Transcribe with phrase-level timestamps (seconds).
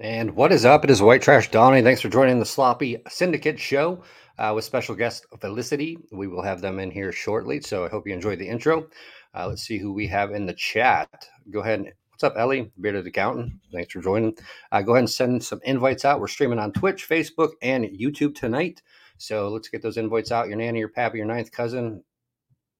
[0.00, 0.82] And what is up?
[0.82, 1.82] It is White Trash Donnie.
[1.82, 4.02] Thanks for joining the Sloppy Syndicate show
[4.38, 5.98] uh, with special guest Felicity.
[6.10, 8.88] We will have them in here shortly, so I hope you enjoyed the intro.
[9.34, 11.28] Uh, let's see who we have in the chat.
[11.50, 11.80] Go ahead.
[11.80, 13.52] And, what's up, Ellie, bearded accountant?
[13.74, 14.38] Thanks for joining.
[14.72, 16.18] Uh, go ahead and send some invites out.
[16.18, 18.80] We're streaming on Twitch, Facebook, and YouTube tonight.
[19.18, 20.48] So let's get those invites out.
[20.48, 22.02] Your nanny, your pappy, your ninth cousin,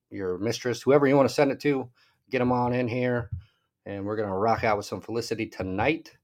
[0.08, 1.91] your mistress, whoever you want to send it to,
[2.30, 3.28] get them on in here.
[3.84, 6.16] And we're going to rock out with some Felicity tonight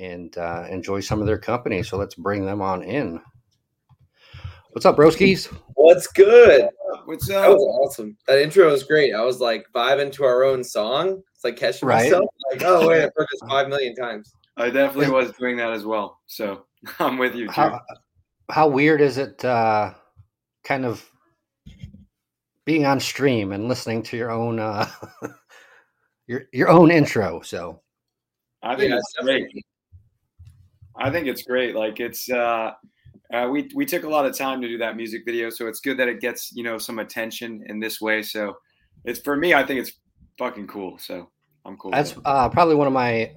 [0.00, 1.82] and uh, enjoy some of their company.
[1.82, 3.20] So let's bring them on in.
[4.70, 5.52] What's up, broskies?
[5.74, 6.68] What's good?
[7.04, 7.54] What's That up?
[7.54, 8.16] was awesome.
[8.26, 9.14] That intro was great.
[9.14, 11.22] I was like vibing to our own song.
[11.34, 12.10] It's like catching Right.
[12.10, 12.30] myself.
[12.50, 14.34] Like, oh wait, I've heard this five million times.
[14.56, 16.20] I definitely was doing that as well.
[16.26, 16.64] So
[16.98, 17.52] I'm with you, too.
[17.52, 17.80] How,
[18.50, 19.92] how weird is it uh,
[20.64, 21.04] kind of
[22.64, 24.88] being on stream and listening to your own uh,
[26.26, 27.40] your your own intro?
[27.42, 27.82] So
[28.62, 29.64] I think Yeah, it's great.
[30.96, 31.74] I think it's great.
[31.74, 32.72] Like it's uh,
[33.32, 35.80] uh, we we took a lot of time to do that music video, so it's
[35.80, 38.22] good that it gets you know some attention in this way.
[38.22, 38.54] So
[39.04, 39.92] it's for me, I think it's
[40.38, 40.98] fucking cool.
[40.98, 41.30] So
[41.64, 41.92] I'm cool.
[41.92, 43.32] that's uh, probably one of my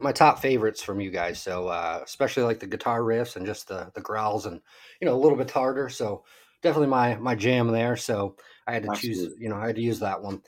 [0.00, 1.40] my top favorites from you guys.
[1.40, 4.60] So uh, especially like the guitar riffs and just the the growls and
[5.00, 5.88] you know a little bit harder.
[5.88, 6.24] So
[6.62, 7.96] definitely my my jam there.
[7.96, 9.34] So I had to choose.
[9.38, 10.42] You know I had to use that one.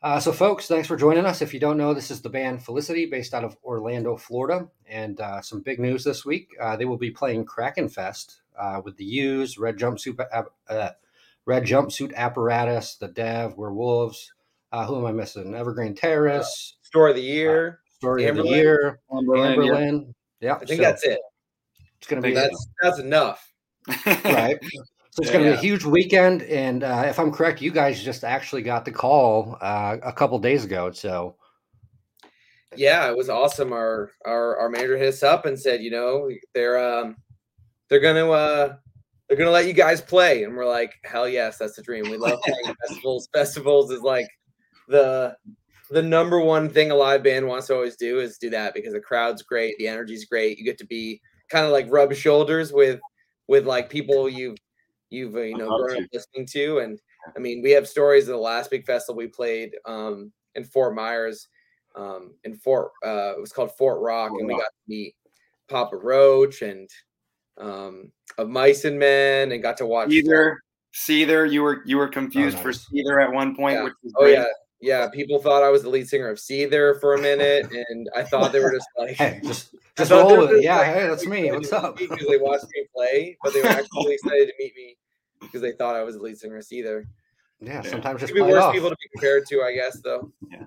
[0.00, 1.42] Uh, so, folks, thanks for joining us.
[1.42, 4.68] If you don't know, this is the band Felicity, based out of Orlando, Florida.
[4.86, 8.80] And uh, some big news this week: uh, they will be playing Kraken Fest uh,
[8.84, 10.90] with the Used, Red Jumpsuit, Ap- uh,
[11.46, 14.32] Red Jumpsuit Apparatus, the Dev, Werewolves.
[14.70, 15.54] Uh, who am I missing?
[15.54, 17.80] Evergreen Terrace, Story of the year.
[17.96, 19.72] Story of the Year, Cumberland, yeah.
[19.72, 20.14] Anberlin.
[20.40, 21.18] Yeah, I think so that's it.
[21.98, 23.52] It's going to be That's that's enough.
[24.06, 24.58] right.
[25.18, 25.58] So it's Yeah, going to be yeah.
[25.58, 29.58] a huge weekend, and uh, if I'm correct, you guys just actually got the call
[29.60, 30.92] uh, a couple days ago.
[30.92, 31.34] So
[32.76, 33.72] Yeah, it was awesome.
[33.72, 37.16] Our our our manager hit us up and said, you know, they're um
[37.88, 38.76] they're gonna uh
[39.26, 40.44] they're gonna let you guys play.
[40.44, 42.08] And we're like, hell yes, that's the dream.
[42.08, 43.28] We love playing festivals.
[43.34, 44.28] Festivals is like
[44.86, 45.36] the
[45.90, 48.92] the number one thing a live band wants to always do is do that because
[48.92, 50.58] the crowd's great, the energy's great.
[50.58, 51.20] You get to be
[51.50, 53.00] kind of like rub shoulders with
[53.48, 54.58] with like people you've
[55.10, 56.78] you've uh, you know grown up listening to.
[56.78, 57.00] And
[57.36, 60.94] I mean, we have stories of the last big festival we played um in Fort
[60.94, 61.48] Myers
[61.94, 62.92] um, in Fort.
[63.04, 65.14] Uh, it was called Fort Rock, Fort and we got to meet
[65.68, 66.88] Papa Roach and
[67.58, 70.10] um, of Mice and Men, and got to watch.
[70.10, 70.60] Either
[70.94, 72.86] Seether, you were you were confused for nice.
[72.88, 73.84] Seether at one point, Yeah.
[73.84, 74.34] which was Oh great.
[74.34, 74.44] yeah,
[74.80, 75.08] yeah.
[75.12, 78.52] People thought I was the lead singer of Seether for a minute, and I thought
[78.52, 79.16] they were just like.
[79.16, 80.62] hey, just just roll with it.
[80.62, 81.50] Yeah, like, hey, that's me.
[81.50, 81.96] What's up?
[81.96, 84.96] Because they watched me play, but they were actually excited to meet me
[85.48, 87.06] because they thought I was the lead singer either.
[87.60, 87.90] Yeah, Yeah.
[87.90, 88.74] sometimes just be worse off.
[88.74, 90.00] people to be compared to, I guess.
[90.00, 90.32] Though.
[90.50, 90.66] Yeah,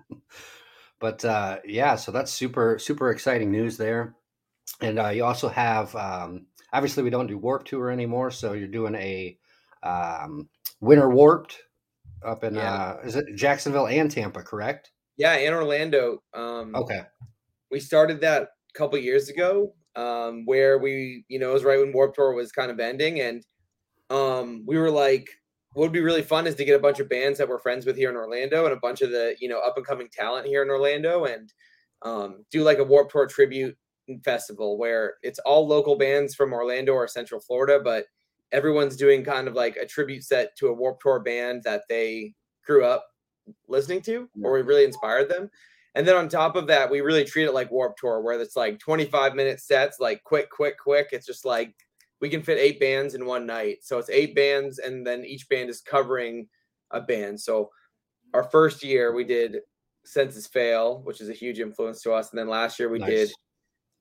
[0.99, 4.15] but uh, yeah, so that's super super exciting news there.
[4.81, 8.67] And uh, you also have um, obviously we don't do Warp Tour anymore, so you're
[8.67, 9.37] doing a
[9.83, 10.49] um,
[10.79, 11.57] Winter Warped
[12.23, 12.73] up in Yeah.
[12.73, 14.91] uh, is it Jacksonville and Tampa, correct?
[15.17, 16.23] Yeah, in Orlando.
[16.33, 17.01] Um, Okay.
[17.69, 18.47] we started that a
[18.77, 22.53] couple years ago um where we you know it was right when warp tour was
[22.53, 23.45] kind of ending and
[24.11, 25.29] um we were like
[25.73, 27.85] what would be really fun is to get a bunch of bands that we're friends
[27.85, 30.45] with here in orlando and a bunch of the you know up and coming talent
[30.45, 31.53] here in orlando and
[32.03, 33.75] um do like a warp tour tribute
[34.23, 38.05] festival where it's all local bands from orlando or central florida but
[38.51, 42.33] everyone's doing kind of like a tribute set to a warp tour band that they
[42.65, 43.07] grew up
[43.69, 45.49] listening to or we really inspired them
[45.95, 48.55] and then on top of that, we really treat it like Warp Tour, where it's
[48.55, 51.09] like 25 minute sets, like quick, quick, quick.
[51.11, 51.73] It's just like
[52.21, 53.79] we can fit eight bands in one night.
[53.81, 56.47] So it's eight bands, and then each band is covering
[56.91, 57.39] a band.
[57.39, 57.69] So
[58.33, 59.57] our first year we did
[60.05, 62.29] Senses Fail, which is a huge influence to us.
[62.31, 63.09] And then last year we Nice.
[63.09, 63.31] did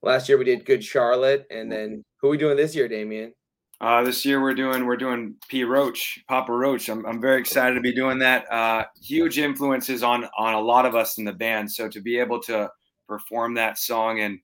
[0.01, 1.45] last year we did Good Charlotte.
[1.51, 3.33] And then who are we doing this year, Damien?
[3.79, 6.87] Uh, this year we're doing we're doing P Roach, Papa Roach.
[6.89, 8.51] I'm, I'm very excited to be doing that.
[8.51, 11.71] Uh, huge influences on on a lot of us in the band.
[11.71, 12.69] So to be able to
[13.07, 14.39] perform that song and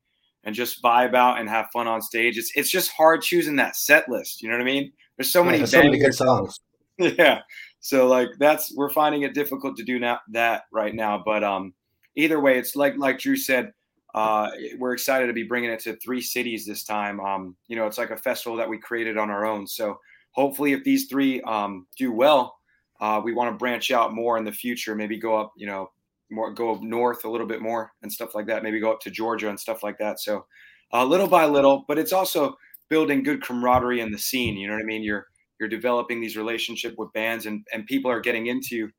[0.47, 3.75] and just vibe out and have fun on stage, it's it's just hard choosing that
[3.75, 4.41] set list.
[4.41, 4.94] You know what I mean?
[5.17, 6.61] There's so many Yeah, so many good songs.
[6.97, 7.41] yeah.
[7.81, 11.21] So like that's we're finding it difficult to do now that right now.
[11.23, 11.73] But um,
[12.15, 13.73] either way, it's like like Drew said.
[14.15, 14.49] Uh,
[14.79, 17.19] we're excited to be bringing it to three cities this time.
[17.19, 19.67] Um, you know, it's like a festival that we created on our own.
[19.67, 19.99] So
[20.31, 22.57] hopefully, if these three um, do well,
[22.99, 24.95] uh, we want to branch out more in the future.
[24.95, 25.91] Maybe go up, you know,
[26.29, 28.63] more go up north a little bit more and stuff like that.
[28.63, 30.19] Maybe go up to Georgia and stuff like that.
[30.19, 30.45] So
[30.94, 32.56] uh, little by little, but it's also
[32.89, 34.56] building good camaraderie in the scene.
[34.57, 35.03] You know what I mean?
[35.03, 35.27] You're
[35.59, 38.89] you're developing these relationship with bands and and people are getting into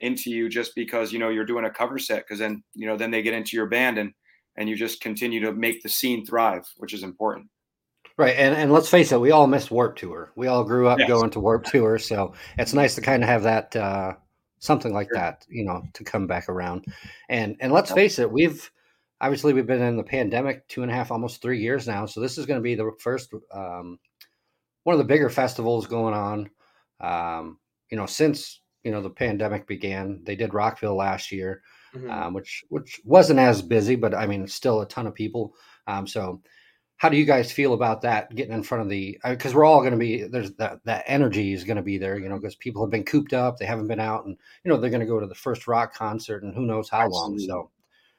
[0.00, 2.96] into you just because you know you're doing a cover set because then you know
[2.96, 4.12] then they get into your band and
[4.56, 7.48] and you just continue to make the scene thrive, which is important.
[8.16, 10.30] Right, and and let's face it, we all missed Warp Tour.
[10.36, 11.08] We all grew up Yes.
[11.08, 14.14] going to Warp Tour, so it's nice to kind of have that uh,
[14.64, 16.86] something like that, you know, to come back around.
[17.28, 18.70] And and let's face it, we've
[19.20, 22.06] obviously we've been in the pandemic two and a half, almost three years now.
[22.06, 23.98] So this is going to be the first um,
[24.84, 26.50] one of the bigger festivals going on.
[27.00, 27.58] Um,
[27.90, 31.62] you know, since you know the pandemic began, they did Rockville last year
[31.94, 32.10] Mhm.
[32.10, 35.54] um, which which wasn't as busy, but I mean, still a ton of people.
[35.86, 36.42] Um, so,
[37.04, 39.20] how do you guys feel about that getting in front of the?
[39.24, 41.98] Uh, because we're all going to be there's that that energy is going to be
[41.98, 44.70] there, you know, because people have been cooped up, they haven't been out, and you
[44.70, 47.38] know they're going to go to the first rock concert and who knows how long.
[47.38, 47.70] So,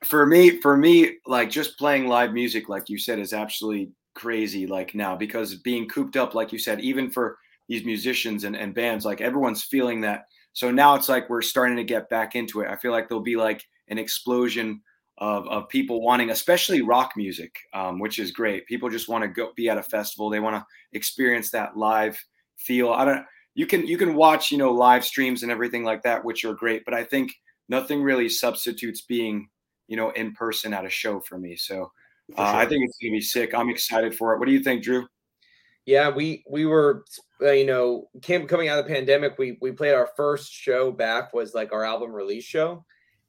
[0.04, 4.68] for me for me like just playing live music like you said is absolutely crazy
[4.68, 8.76] like now because being cooped up like you said even for these musicians and, and
[8.76, 12.62] bands like everyone's feeling that so now it's like we're starting to get back into
[12.62, 14.80] it i feel like there'll be like an explosion
[15.18, 19.28] of, of people wanting especially rock music um, which is great people just want to
[19.28, 20.66] go be at a festival they want to
[20.98, 22.22] experience that live
[22.58, 23.24] feel i don't
[23.54, 26.54] you can you can watch you know live streams and everything like that which are
[26.54, 27.32] great but i think
[27.70, 29.48] nothing really substitutes being
[29.88, 31.56] you know, in person at a show for me.
[31.56, 31.92] So
[32.38, 33.54] uh, I think it's gonna be sick.
[33.54, 34.40] I'm excited for it.
[34.40, 35.08] What do you think, Drew?
[35.86, 37.06] Yeah, we we were
[37.42, 39.38] uh, you know came coming out of the pandemic.
[39.38, 42.84] We we played our first show back was like our album release show,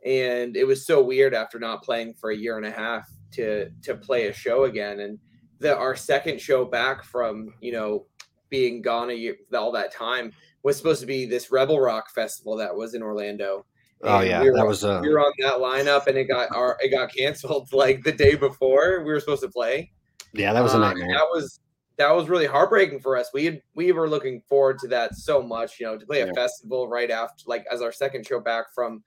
[0.07, 3.69] and it was so weird after not playing for a year and a half to
[3.83, 5.01] to play a show again.
[5.01, 5.19] And
[5.59, 8.07] the our second show back from you know
[8.49, 10.33] being gone a year all that time
[10.63, 13.67] was supposed to be this Rebel Rock festival that was in Orlando.
[14.03, 16.55] oh yeah, we were, that was uh, we were on that lineup, and it got
[16.55, 19.91] our it got canceled like the day before we were supposed to play.
[20.35, 21.09] yeah, that was a Uh, nightmare.
[21.09, 21.59] That was
[21.97, 23.31] that was really heartbreaking for us.
[23.33, 26.27] We had, we were looking forward to that so much, you know, to play a
[26.27, 26.33] Yeah.
[26.35, 29.03] festival right after, like as our second show back from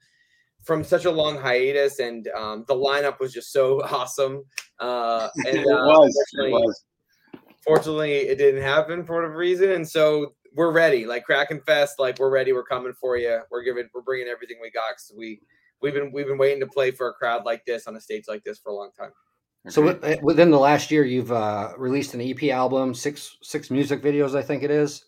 [0.62, 4.44] from such a long hiatus, and um, the lineup was just so awesome.
[4.78, 6.08] Uh, and it uh, was.
[6.08, 6.84] It fortunately- was.
[7.64, 11.06] fortunately, it didn't happen for whatever reason, and so we're ready.
[11.06, 12.52] Like Kraken Fest, like we're ready.
[12.52, 13.40] We're coming for you.
[13.50, 14.98] We're giving, we're bringing everything we got.
[14.98, 15.40] So we
[15.80, 18.24] we've been we've been waiting to play for a crowd like this on a stage
[18.28, 19.12] like this for a long time.
[19.68, 24.34] So within the last year, you've uh, released an EP album, six six music videos,
[24.34, 25.04] I think it is.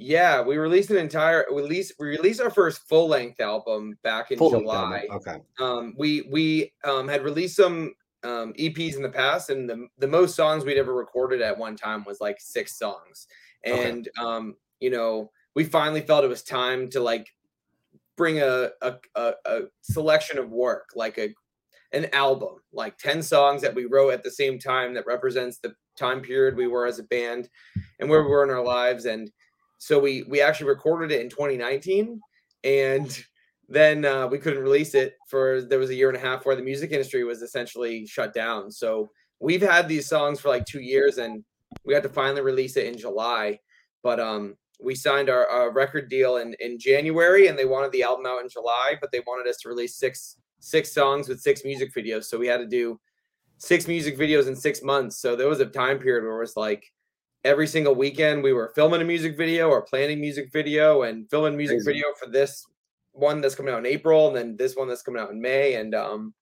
[0.00, 4.30] Yeah, we released an entire we released we released our first full length album back
[4.30, 4.50] in Full.
[4.50, 5.06] July.
[5.10, 5.38] Okay.
[5.58, 10.06] Um, we we um, had released some um, EPs in the past, and the the
[10.06, 13.26] most songs we'd ever recorded at one time was like six songs.
[13.66, 13.90] Okay.
[13.90, 17.26] And um, you know, we finally felt it was time to like
[18.16, 21.34] bring a a, a, a selection of work, like a
[21.92, 25.74] an album, like 10 songs that we wrote at the same time that represents the
[25.96, 27.48] time period we were as a band
[27.98, 29.06] and where we were in our lives.
[29.06, 29.30] And
[29.78, 32.20] so we we actually recorded it in 2019
[32.64, 33.24] and
[33.68, 36.56] then uh, we couldn't release it for there was a year and a half where
[36.56, 38.70] the music industry was essentially shut down.
[38.70, 41.44] So we've had these songs for like two years and
[41.84, 43.58] we had to finally release it in July.
[44.02, 48.04] But um we signed our, our record deal in, in January and they wanted the
[48.04, 51.62] album out in July, but they wanted us to release six six songs with six
[51.64, 52.24] music videos.
[52.24, 52.98] So we had to do
[53.58, 55.20] six music videos in six months.
[55.20, 56.84] So there was a time period where it was like
[57.44, 61.56] every single weekend we were filming a music video or planning music video and filming
[61.56, 61.92] music Crazy.
[61.92, 62.66] video for this
[63.12, 65.74] one that's coming out in April and then this one that's coming out in May.
[65.74, 66.34] And um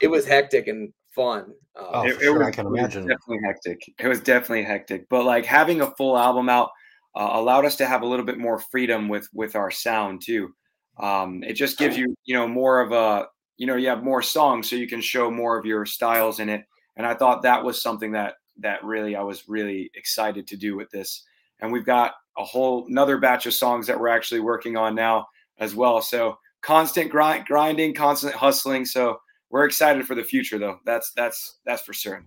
[0.00, 1.52] it was hectic and fun.
[1.76, 3.06] Uh, Oh, for sure, I can was imagine.
[3.06, 3.80] Definitely hectic.
[3.98, 5.08] It was definitely hectic.
[5.08, 6.70] But like having a full album out
[7.16, 10.54] uh, allowed us to have a little bit more freedom with with our sound too.
[11.00, 14.22] Um, it just gives you you know more of a you know you have more
[14.22, 16.64] songs so you can show more of your styles in it.
[16.96, 20.76] And I thought that was something that that really I was really excited to do
[20.76, 21.24] with this.
[21.60, 25.26] And we've got a whole another batch of songs that we're actually working on now
[25.58, 26.00] as well.
[26.02, 28.84] So constant grind, grinding, constant hustling.
[28.84, 29.18] So
[29.50, 30.78] we're excited for the future though.
[30.84, 32.26] That's that's that's for certain.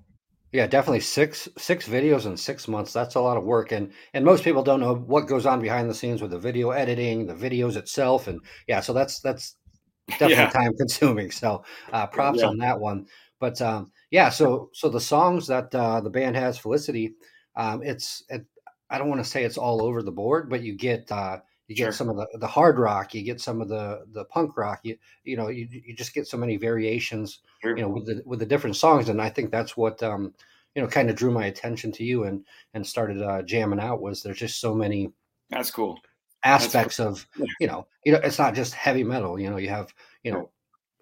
[0.52, 2.92] Yeah, definitely six six videos in six months.
[2.92, 5.90] That's a lot of work, and and most people don't know what goes on behind
[5.90, 9.56] the scenes with the video editing, the videos itself, and yeah, so that's that's
[10.10, 10.50] definitely Yeah.
[10.50, 11.32] time consuming.
[11.32, 12.48] So uh, props Yeah.
[12.50, 13.08] on that one.
[13.40, 17.16] But um, yeah, so so the songs that uh, the band has, Felicity,
[17.56, 18.46] um, it's it,
[18.90, 21.76] I don't want to say it's all over the board, but you get uh, you
[21.76, 21.92] get Sure.
[21.94, 24.98] some of the, the hard rock, you get some of the the punk rock, you
[25.24, 27.76] you know you you just get so many variations True.
[27.76, 30.34] you know with the with the different songs and i think that's what um
[30.76, 34.02] you know kind of drew my attention to you and and started uh jamming out
[34.02, 35.12] was there's just so many
[35.50, 36.00] That's cool.
[36.44, 37.46] aspects of Yeah.
[37.60, 40.50] you know you know it's not just heavy metal you know you have you know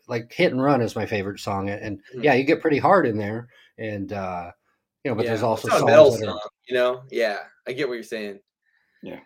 [0.10, 2.24] like hit and run is my favorite song and Mhm.
[2.24, 3.48] yeah you get pretty hard in there
[3.78, 4.52] and uh
[5.04, 7.02] you know but there's also it's not a songs metal that are, song, you know?
[7.10, 7.38] Yeah,
[7.68, 8.40] I get what you're saying.
[9.02, 9.20] Yeah.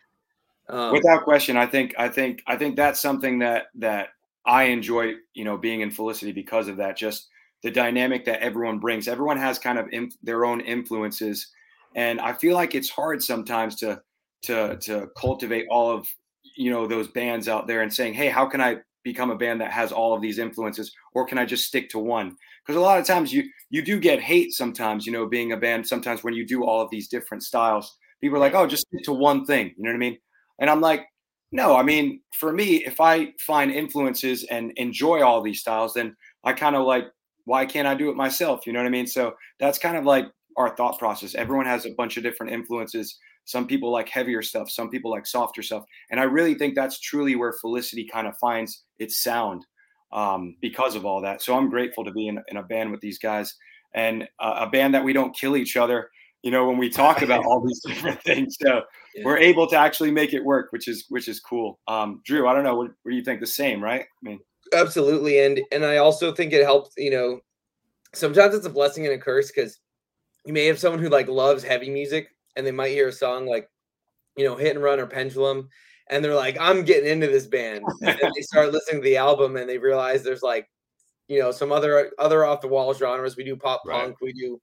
[0.70, 4.10] Um, Without question, I think I think I think that's something that that
[4.46, 6.96] I enjoy, you know, being in Felicity because of that.
[6.98, 7.28] Just
[7.64, 9.08] the dynamic that everyone brings.
[9.08, 11.48] Everyone has kind of imp- their own influences,
[11.96, 14.02] and I feel like it's hard sometimes to
[14.44, 16.08] to to cultivate all of
[16.56, 19.62] you know those bands out there and saying, hey, how can I become a band
[19.62, 22.36] that has all of these influences, or can I just stick to one?
[22.66, 25.58] Because a lot of times you you do get hate sometimes, you know, being a
[25.58, 25.88] band.
[25.88, 29.04] Sometimes when you do all of these different styles, people are like, oh, just stick
[29.04, 29.74] to one thing.
[29.78, 30.18] You know what I mean?
[30.60, 31.06] And I'm like,
[31.52, 36.16] no, I mean, for me, if I find influences and enjoy all these styles, then
[36.44, 37.06] I kind of like,
[37.46, 38.66] why can't I do it myself?
[38.66, 39.08] You know what I mean?
[39.08, 40.26] So that's kind of like
[40.58, 41.36] our thought process.
[41.36, 43.18] Everyone has a bunch of different influences.
[43.46, 45.84] Some people like heavier stuff, some people like softer stuff.
[46.12, 49.66] And I really think that's truly where Felicity kind of finds its sound
[50.12, 51.42] um, because of all that.
[51.42, 53.54] So I'm grateful to be in, in a band with these guys
[53.94, 56.10] and uh, a band that we don't kill each other
[56.44, 58.58] you know, when we talk about all these different things.
[58.62, 58.82] So
[59.16, 59.24] yeah.
[59.24, 61.80] we're able to actually make it work, which is which is cool.
[61.88, 63.40] Um, Drew, I don't know, what, what do you think?
[63.40, 64.02] The same, right?
[64.02, 64.40] I mean,
[64.74, 66.92] absolutely, and and I also think it helps.
[66.98, 67.40] You know,
[68.14, 69.80] sometimes it's a blessing and a curse because
[70.46, 73.46] you may have someone who like loves heavy music and they might hear a song
[73.46, 73.70] like,
[74.36, 75.70] you know, Hit and Run or Pendulum,
[76.10, 79.58] and they're like, I'm getting into this band, and they start listening to the album
[79.58, 80.68] and they realize there's like,
[81.28, 83.38] you know, some other other off the wall genres.
[83.38, 84.60] We do pop punk, we do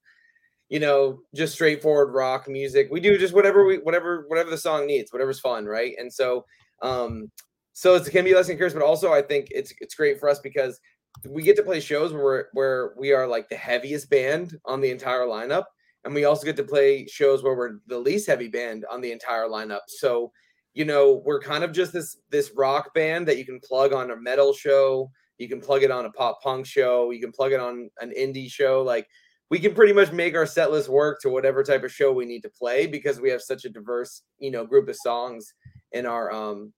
[0.71, 2.89] you know, just straightforward rock music.
[2.93, 5.95] We do just whatever we whatever whatever the song needs, whatever's fun, right?
[5.99, 6.47] And so
[6.81, 7.31] um
[7.73, 10.39] so it can be less curse, but also I think it's it's great for us
[10.39, 10.81] because
[11.29, 14.91] we get to play shows where where we are like the heaviest band on the
[14.91, 15.65] entire lineup.
[16.05, 19.13] And we also get to play shows where we're the least heavy band on the
[19.13, 19.81] entire lineup.
[19.89, 20.33] So,
[20.73, 24.11] you know, we're kind of just this this rock band that you can plug on
[24.11, 27.53] a metal show, you can plug it on a pop punk show, you can plug
[27.53, 28.83] it on an indie show.
[28.83, 29.07] Like
[29.51, 32.25] we can pretty much make our set list work to whatever type of show we
[32.25, 35.53] need to play because we have such a diverse, you know, group of songs
[35.93, 36.73] in our um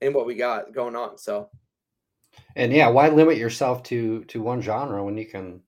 [0.00, 1.18] in what we got going on.
[1.18, 1.50] So
[2.54, 5.60] and yeah, why limit yourself to to one genre when you can,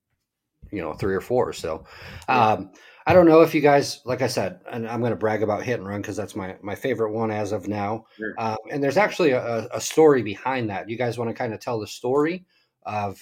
[0.71, 1.53] you know, three or four?
[1.53, 1.85] So
[2.29, 2.71] um
[3.07, 5.63] I don't know if you guys, like I said, and I'm going to brag about
[5.63, 8.05] Hit and Run because that's my my favorite one as of now.
[8.19, 8.35] Sure.
[8.37, 10.91] Um, and there's actually a, a, story behind that.
[10.91, 12.45] You guys want to kind of tell the story
[12.83, 13.19] of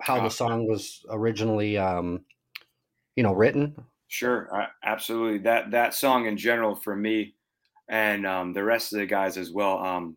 [0.00, 2.24] how the song was originally um,
[3.14, 3.74] you know written
[4.08, 7.34] sure absolutely that that song in general for me
[7.88, 10.16] and um, the rest of the guys as well um,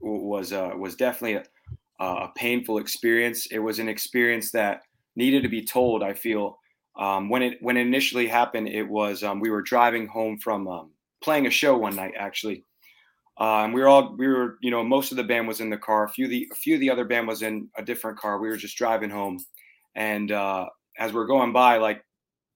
[0.00, 1.34] was uh, was definitely
[2.00, 4.82] a, a, painful experience it was an experience that
[5.16, 6.58] needed to be told i feel
[6.98, 10.66] um, when it when it initially happened it was um, we were driving home from
[10.66, 10.92] um,
[11.22, 12.62] playing a show one night actually.
[13.38, 15.68] Uh, and we were all we were you know most of the band was in
[15.68, 16.04] the car.
[16.04, 18.38] A few the a few of the other band was in a different car.
[18.38, 19.44] We were just driving home.
[19.94, 20.66] And uh,
[20.98, 22.02] as we're going by like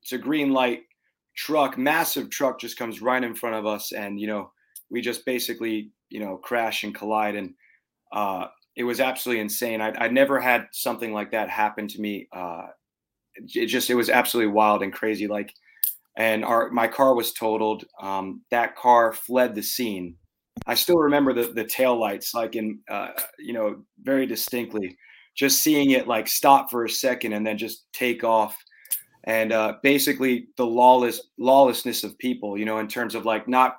[0.02, 0.83] it's a green light
[1.37, 4.52] truck, massive truck just comes right in front of us, and you know
[4.88, 7.52] we just basically you know crash and collide, and
[8.12, 8.47] uh,
[8.81, 9.83] it was absolutely insane.
[9.83, 12.29] I, I never had something like that happen to me.
[12.33, 12.69] Uh,
[13.37, 15.27] it just it was absolutely wild and crazy.
[15.27, 15.53] Like,
[16.17, 17.85] and our my car was totaled.
[18.01, 20.17] Um, that car fled the scene.
[20.67, 24.97] I still remember the the tail lights, like in uh, you know very distinctly.
[25.37, 28.57] Just seeing it like stop for a second and then just take off
[29.25, 33.77] and uh, basically the lawless lawlessness of people you know in terms of like not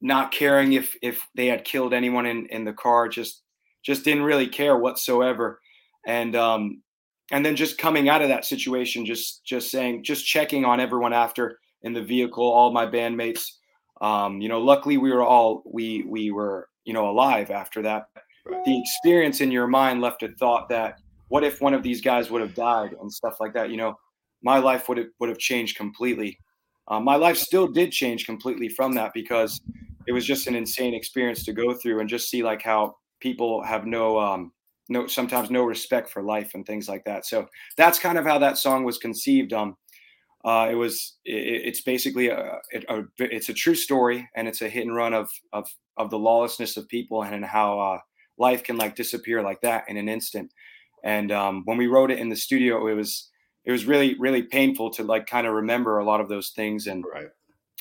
[0.00, 3.41] not caring if if they had killed anyone in in the car just
[3.82, 5.60] just didn't really care whatsoever.
[6.06, 6.82] And um
[7.30, 11.12] and then just coming out of that situation just just saying just checking on everyone
[11.12, 13.42] after in the vehicle all my bandmates.
[14.00, 18.06] Um you know luckily we were all we we were you know alive after that.
[18.44, 20.98] The experience in your mind left a thought that
[21.28, 23.94] what if one of these guys would have died and stuff like that you know?
[24.44, 26.36] My life would have, would have changed completely.
[26.88, 29.60] Uh, my life still did change completely from that because
[30.06, 33.62] it was just an insane experience to go through and just see like how people
[33.62, 34.52] have no um,
[34.88, 37.24] no sometimes no respect for life and things like that.
[37.24, 39.52] So that's kind of how that song was conceived.
[39.52, 39.76] Um,
[40.44, 44.68] uh, it was it, it's basically a, a, it's a true story and it's a
[44.68, 47.98] hit and run of of of the lawlessness of people and how uh,
[48.38, 50.52] life can like disappear like that in an instant.
[51.04, 53.30] And um, when we wrote it in the studio, it was
[53.64, 56.88] it was really really painful to like kind of remember a lot of those things
[56.88, 57.28] and right.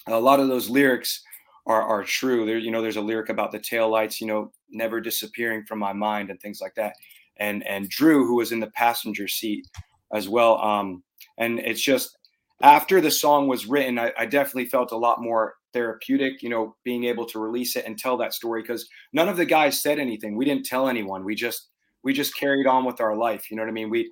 [0.08, 1.24] a lot of those lyrics
[1.68, 4.52] are are true there you know there's a lyric about the tail lights you know
[4.72, 6.94] never disappearing from my mind and things like that
[7.38, 9.68] and and drew who was in the passenger seat
[10.14, 11.04] as well um
[11.38, 12.18] and it's just
[12.62, 16.76] after the song was written I, I definitely felt a lot more therapeutic you know
[16.84, 20.00] being able to release it and tell that story because none of the guys said
[20.00, 21.70] anything we didn't tell anyone we just
[22.04, 24.12] we just carried on with our life you know what i mean we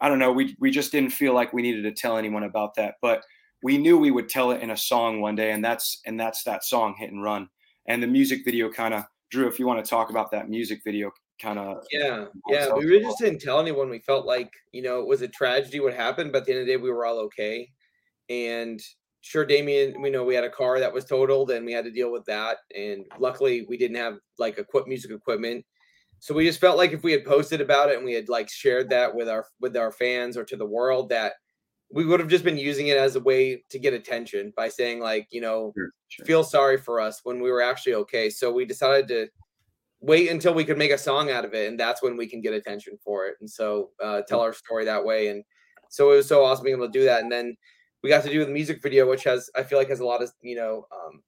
[0.00, 0.32] I don't know.
[0.32, 3.22] We we just didn't feel like we needed to tell anyone about that, but
[3.62, 6.42] we knew we would tell it in a song one day, and that's and that's
[6.44, 7.48] that song "Hit and Run."
[7.86, 9.48] And the music video kind of drew.
[9.48, 11.10] If you want to talk about that music video,
[11.40, 13.88] kind of yeah yeah we really just didn't tell anyone.
[13.88, 16.60] We felt like you know it was a tragedy what happened but at the end
[16.60, 17.70] of the day we were all okay.
[18.28, 18.80] And
[19.22, 21.90] sure damien we know we had a car that was totaled and we had to
[21.90, 22.58] deal with that.
[22.76, 25.64] And luckily we didn't have like equip music equipment.
[26.18, 28.50] So we just felt like if we had posted about it and we had like
[28.50, 31.34] shared that with our with our fans or to the world that
[31.92, 35.00] we would have just been using it as a way to get attention by saying
[35.00, 36.26] like you know sure, sure.
[36.26, 38.30] feel sorry for us when we were actually okay.
[38.30, 39.28] So we decided to
[40.00, 42.40] wait until we could make a song out of it and that's when we can
[42.40, 43.34] get attention for it.
[43.40, 45.44] And so uh, tell our story that way and
[45.90, 47.22] so it was so awesome being able to do that.
[47.22, 47.56] And then
[48.02, 50.22] we got to do the music video which has i feel like has a lot
[50.22, 51.22] of you know um,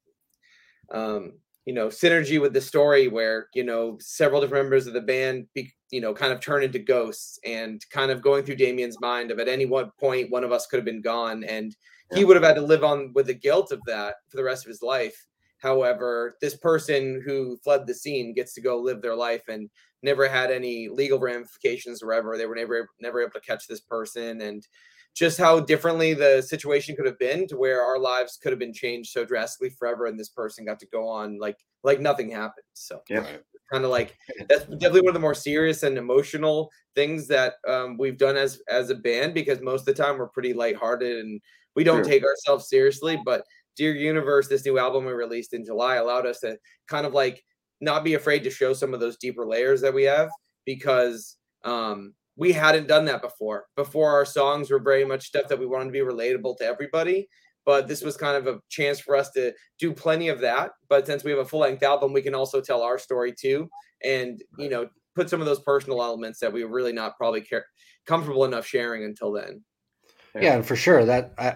[0.99, 1.33] um,
[1.65, 5.47] you know synergy with the story where you know several different members of the band
[5.55, 9.31] be, you know kind of turn into ghosts and kind of going through damien's mind
[9.31, 11.77] of at any one point one of us could have been gone and
[12.11, 12.19] yeah.
[12.19, 14.65] he would have had to live on with the guilt of that for the rest
[14.65, 15.27] of his life
[15.59, 19.71] however this person who fled the scene gets to go live their life and
[20.03, 23.81] never had any legal ramifications or ever they were never never able to catch this
[23.81, 24.67] person and
[25.15, 28.73] just how differently the situation could have been to where our lives could have been
[28.73, 32.65] changed so drastically forever and this person got to go on like like nothing happened.
[32.75, 33.27] So yeah.
[33.73, 34.17] Kind of like
[34.49, 38.61] that's definitely one of the more serious and emotional things that um, we've done as
[38.69, 41.41] as a band because most of the time we're pretty lighthearted and
[41.75, 42.13] we don't sure.
[42.13, 43.19] take ourselves seriously.
[43.25, 43.45] But
[43.77, 47.43] dear universe this new album we released in july allowed us to kind of like
[47.81, 50.31] not be afraid to show some of those deeper layers that we have
[50.65, 53.67] because um we hadn't done that before.
[53.77, 57.29] Before our songs were very much stuff that we wanted to be relatable to everybody.
[57.65, 60.73] But this was kind of a chance for us to do plenty of that.
[60.89, 63.69] But since we have a full length album, we can also tell our story too,
[64.03, 67.43] and you know, put some of those personal elements that we were really not probably
[67.43, 67.67] care-
[68.07, 69.63] comfortable enough sharing until then.
[70.35, 71.53] Yeah, and for sure that uh,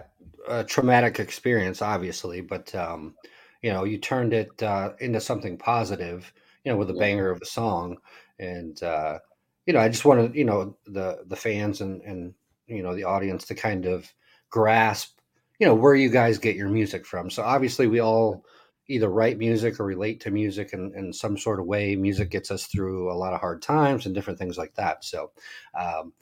[0.46, 3.14] a traumatic experience, obviously, but um,
[3.62, 6.32] you know, you turned it uh, into something positive,
[6.64, 7.96] you know, with a banger of a song,
[8.38, 9.18] and uh,
[9.66, 12.34] you know, I just wanted, you know, the the fans and and
[12.66, 14.12] you know the audience to kind of
[14.48, 15.18] grasp,
[15.58, 17.30] you know, where you guys get your music from.
[17.30, 18.44] So obviously, we all
[18.88, 21.96] either write music or relate to music in, in some sort of way.
[21.96, 25.04] Music gets us through a lot of hard times and different things like that.
[25.04, 25.32] So,
[25.78, 26.12] um,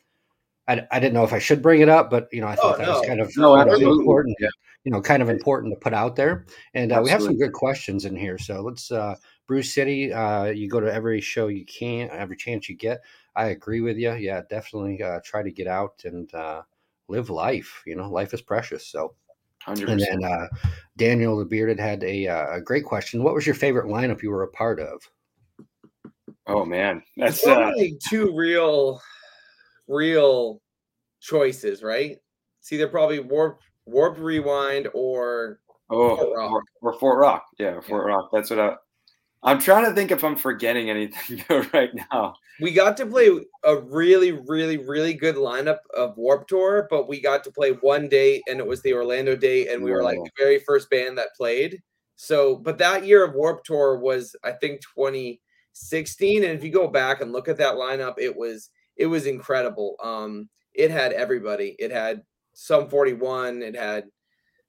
[0.66, 2.76] I, I didn't know if I should bring it up, but you know, I thought
[2.76, 2.98] oh, that no.
[2.98, 4.48] was kind of no, important, yeah.
[4.85, 6.46] you know, kind of important to put out there.
[6.72, 8.38] And uh, we have some good questions in here.
[8.38, 12.68] So let's, uh, Bruce City, uh, you go to every show you can, every chance
[12.68, 13.02] you get.
[13.37, 14.12] I agree with you.
[14.14, 16.62] Yeah, definitely uh, try to get out and uh,
[17.09, 17.83] live life.
[17.87, 18.87] You know, life is precious.
[18.87, 19.14] So,
[19.66, 19.88] 100%.
[19.88, 20.47] and then uh,
[20.97, 23.23] Daniel the Bearded had a, uh, a great question.
[23.23, 25.01] What was your favorite lineup you were a part of?
[26.47, 27.73] Oh man, that's uh,
[28.07, 29.01] two real,
[29.88, 30.61] real
[31.20, 32.18] choices, right?
[32.61, 36.51] See, they're probably warp, warp, rewind, or oh, Fort Rock.
[36.51, 37.47] Or, or Fort Rock.
[37.59, 38.14] Yeah, Fort yeah.
[38.14, 38.29] Rock.
[38.31, 38.75] That's what I
[39.44, 42.35] I'm trying to think if I'm forgetting anything right now.
[42.61, 43.28] We got to play
[43.62, 48.09] a really, really, really good lineup of Warp Tour, but we got to play one
[48.09, 51.18] date and it was the Orlando date, and we were like the very first band
[51.18, 51.83] that played.
[52.16, 56.44] So, but that year of Warp Tour was, I think, 2016.
[56.44, 59.96] And if you go back and look at that lineup, it was it was incredible.
[60.02, 61.76] Um, it had everybody.
[61.78, 62.22] It had
[62.54, 63.62] Sum 41.
[63.62, 64.04] It had,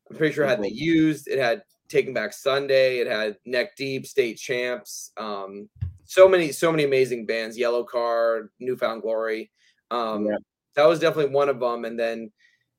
[0.10, 1.28] I'm pretty sure, it had the used.
[1.28, 3.00] It had Taking Back Sunday.
[3.00, 5.12] It had Neck Deep, State Champs.
[5.18, 5.70] Um,
[6.06, 7.58] so many, so many amazing bands.
[7.58, 9.52] Yellowcard, New Found Glory.
[9.92, 10.38] Um, yeah.
[10.76, 11.86] That was definitely one of them.
[11.86, 12.32] And then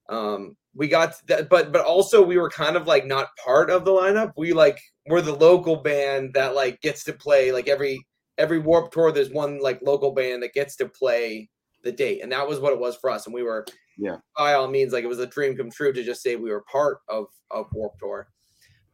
[0.09, 3.85] um, we got that, but but also we were kind of like not part of
[3.85, 4.33] the lineup.
[4.37, 8.05] We like we're the local band that like gets to play like every
[8.39, 9.11] every Warp Tour.
[9.11, 11.49] There's one like local band that gets to play
[11.83, 13.27] the date, and that was what it was for us.
[13.27, 13.65] And we were
[13.99, 16.51] yeah by all means like it was a dream come true to just say we
[16.51, 18.29] were part of of Warp Tour.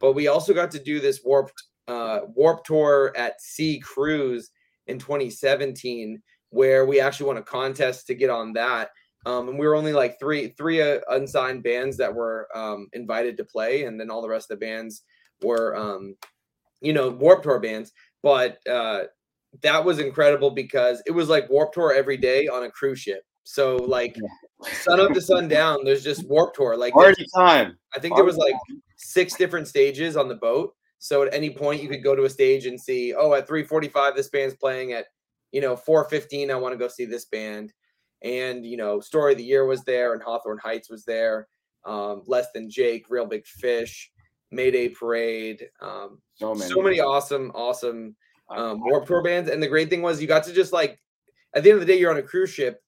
[0.03, 4.51] But we also got to do this warped uh, warp tour at Sea Cruise
[4.89, 8.91] in 2017, where we actually won a contest to get on that.
[9.25, 13.37] Um, and we were only like three three uh, unsigned bands that were um, invited
[13.37, 15.05] to play, and then all the rest of the bands
[15.41, 16.17] were, um,
[16.81, 17.93] you know, Warp Tour bands.
[18.25, 19.05] But uh,
[19.63, 23.23] that was incredible because it was like Warp Tour every day on a cruise ship.
[23.45, 24.17] So like
[24.65, 26.77] sun up to sundown, there's just Warp Tour.
[26.77, 27.79] Like party time.
[27.95, 28.55] I think there was like
[29.03, 30.75] six different stages on the boat.
[30.99, 34.15] So at any point you could go to a stage and see, oh, at 345
[34.15, 35.07] this band's playing at,
[35.51, 37.73] you know, 415 I want to go see this band.
[38.23, 41.49] And, you know, Story of the Year was there and Hawthorne Heights was there.
[41.85, 44.13] Um, Less Than Jake, Real Big Fish,
[44.53, 45.69] Mayday Parade.
[45.81, 48.15] Um, so many, so many awesome, awesome
[48.49, 49.51] um, Warp Tour bands.
[49.51, 51.01] And the great thing was you got to just like,
[51.55, 52.81] at the end of the day, you're on a cruise ship.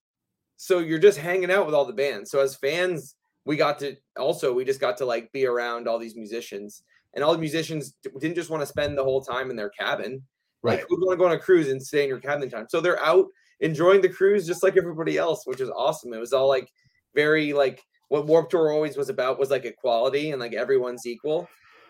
[0.56, 2.30] So you're just hanging out with all the bands.
[2.30, 5.98] So as fans, we got to also we just got to like be around all
[5.98, 6.82] these musicians
[7.14, 10.22] and all the musicians didn't just want to spend the whole time in their cabin
[10.62, 10.86] Like, Right.
[10.88, 12.66] who'd want to go on a cruise and stay in your cabin time?
[12.68, 13.26] So they're out
[13.60, 16.12] enjoying the cruise just like everybody else, which is awesome.
[16.14, 16.68] It was all like
[17.14, 21.46] very like what Warp Tour always was about was like equality and like everyone's equal.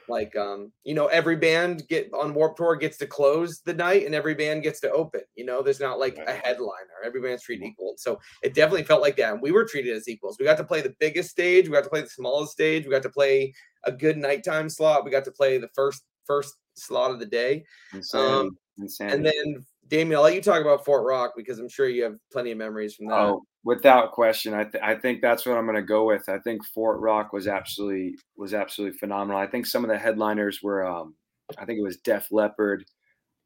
[0.09, 4.07] Like um, you know, every band get on Warp Tour gets to close the night
[4.07, 5.23] and every band gets to open.
[5.35, 7.03] You know, there's not like a headliner.
[7.05, 7.95] Every band's treated equal.
[7.97, 9.33] So it definitely felt like that.
[9.33, 10.37] And we were treated as equals.
[10.39, 12.91] We got to play the biggest stage, we got to play the smallest stage, we
[12.91, 17.11] got to play a good nighttime slot, we got to play the first first slot
[17.11, 17.65] of the day.
[17.93, 18.33] Insanity.
[18.33, 19.17] Um, Insanity.
[19.17, 22.17] And then Damien, I'll let you talk about Fort Rock because I'm sure you have
[22.33, 23.19] plenty of memories from that.
[23.19, 26.29] Oh, without question, I th- I think that's what I'm going to go with.
[26.29, 29.41] I think Fort Rock was absolutely was absolutely phenomenal.
[29.41, 31.15] I think some of the headliners were, um,
[31.59, 32.85] I think it was Def Leppard,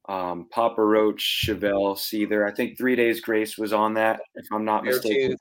[0.09, 2.49] um, Papa Roach, Chevelle, Seether.
[2.51, 5.33] I think Three Days Grace was on that, if I'm not mistaken.
[5.33, 5.37] Beartooth.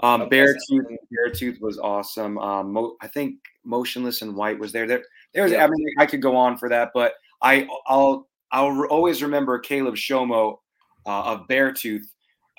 [0.00, 2.38] Um, Okay, Beartooth, so- Beartooth was awesome.
[2.38, 4.86] Um, Mo- I think Motionless In White was there.
[4.86, 5.02] There,
[5.34, 5.50] there was.
[5.52, 5.64] Yeah.
[5.64, 9.96] I mean, I could go on for that, but I, I'll, I'll always remember Caleb
[9.96, 10.58] Shomo
[11.06, 12.04] uh, of Beartooth,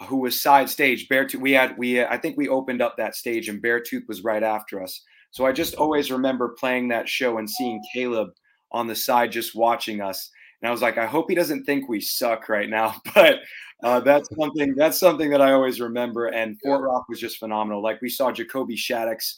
[0.07, 1.07] who was side stage.
[1.07, 4.43] Beartooth, we had, we, I think we opened up that stage, and Beartooth was right
[4.43, 5.01] after us.
[5.31, 8.29] So I just always remember playing that show and seeing Caleb
[8.71, 10.29] on the side just watching us.
[10.61, 12.95] And I was like, I hope he doesn't think we suck right now.
[13.13, 13.39] But
[13.81, 16.27] uh, that's something that's something that I always remember.
[16.27, 17.81] And Fort Rock was just phenomenal.
[17.81, 19.35] Like we saw Jacoby Shaddix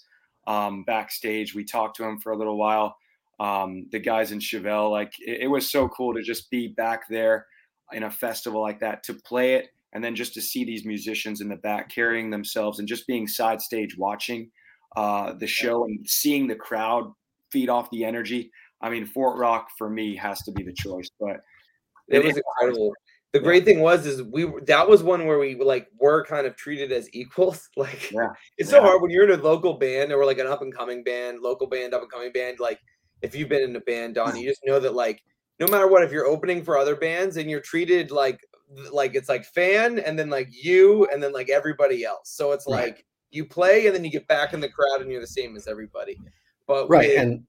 [0.48, 1.54] um, backstage.
[1.54, 2.96] We talked to him for a little while.
[3.40, 7.04] Um, the guys in Chevelle, like it, it was so cool to just be back
[7.10, 7.48] there
[7.92, 11.42] in a festival like that to play it, and then just to see these musicians
[11.42, 14.52] in the back carrying themselves and just being side stage watching
[14.96, 17.12] uh, the show and seeing the crowd
[17.52, 18.52] feed off the energy.
[18.82, 21.42] I mean, Fort Rock for me has to be the choice, but
[22.08, 22.94] It was incredible.
[23.34, 26.58] The great thing was is we that was one where we like were kind of
[26.58, 27.70] treated as equals.
[27.78, 28.84] Like Yeah, it's so yeah.
[28.84, 31.68] hard when you're in a local band or like an up and coming band, local
[31.68, 32.60] band, up and coming band.
[32.60, 32.80] Like
[33.22, 35.22] if you've been in a band, Don, you just know that like
[35.60, 38.40] no matter what, if you're opening for other bands and you're treated like
[38.92, 42.30] like it's like fan and then like you and then like everybody else.
[42.30, 42.86] So it's Right.
[42.94, 45.56] like you play and then you get back in the crowd and you're the same
[45.56, 46.18] as everybody.
[46.68, 47.10] But Right.
[47.10, 47.44] with- And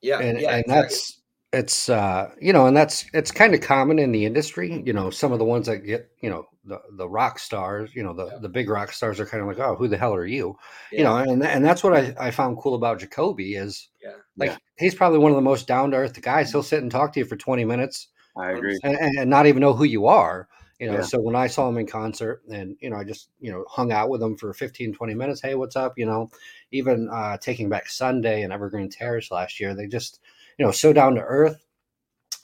[0.00, 0.74] yeah, and, yeah, and exactly.
[0.74, 4.92] that's it's uh you know and that's it's kind of common in the industry you
[4.92, 8.12] know some of the ones that get you know the the rock stars you know
[8.12, 8.38] the Yeah.
[8.42, 10.58] the big rock stars are kind of like oh who the hell are you?
[10.92, 14.12] Yeah, you know and and that's what I, I found cool about jacoby is yeah.
[14.36, 16.52] like he's probably one of the most down to earth guys.
[16.52, 18.78] He'll sit and talk to you for 20 minutes I agree.
[18.82, 21.78] and, and not even know who you are you know so when i saw him
[21.78, 24.92] in concert and you know i just you know hung out with him for 15
[24.92, 25.98] 20 minutes hey what's up?
[25.98, 26.30] You know
[26.70, 30.20] even uh taking back sunday and evergreen terrace last year they just
[30.58, 31.64] you know so down to earth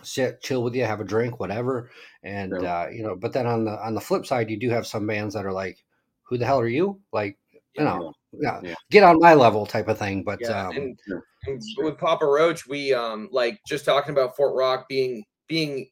[0.02, 1.90] sit chill with you have a drink whatever
[2.22, 2.84] and Yeah.
[2.84, 5.06] uh you know but then on the on the flip side you do have some
[5.06, 5.78] bands that are like
[6.22, 7.38] who the hell are you like
[7.76, 8.74] you know yeah, Yeah.
[8.90, 10.98] get on my level type of thing but Yeah, um and,
[11.46, 15.88] and with Papa Roach, we um like just talking about Fort Rock being being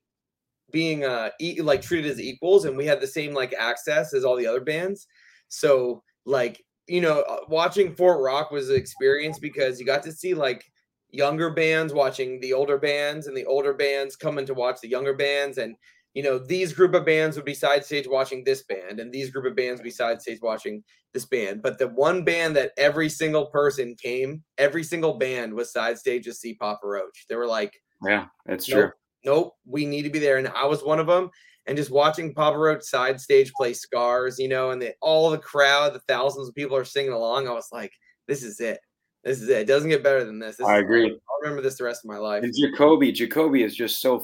[0.72, 4.24] being uh e- like treated as equals, and we had the same like access as
[4.24, 5.06] all the other bands.
[5.48, 10.12] So like you know, uh, watching Fort Rock was an experience because you got to
[10.12, 10.64] see like
[11.12, 15.14] younger bands watching the older bands, and the older bands coming to watch the younger
[15.14, 15.76] bands, and
[16.14, 19.30] you know these group of bands would be side stage watching this band, and these
[19.30, 21.62] group of bands would be side stage watching this band.
[21.62, 26.24] But the one band that every single person came, every single band was side stage
[26.24, 27.26] to see Papa Roach.
[27.28, 28.90] They were like, Yeah, it's nope, true.
[29.24, 30.38] nope, we need to be there.
[30.38, 31.30] And I was one of them.
[31.66, 35.38] And just watching Papa Roach side stage play Scars, you know, and the, all the
[35.38, 37.46] crowd, the thousands of people are singing along.
[37.46, 37.92] I was like,
[38.26, 38.80] this is it.
[39.24, 39.58] This is it.
[39.58, 40.56] It doesn't get better than this.
[40.56, 41.04] this I is- agree.
[41.06, 42.42] I'll remember this the rest of my life.
[42.42, 44.18] And Jacoby, Jacoby is just so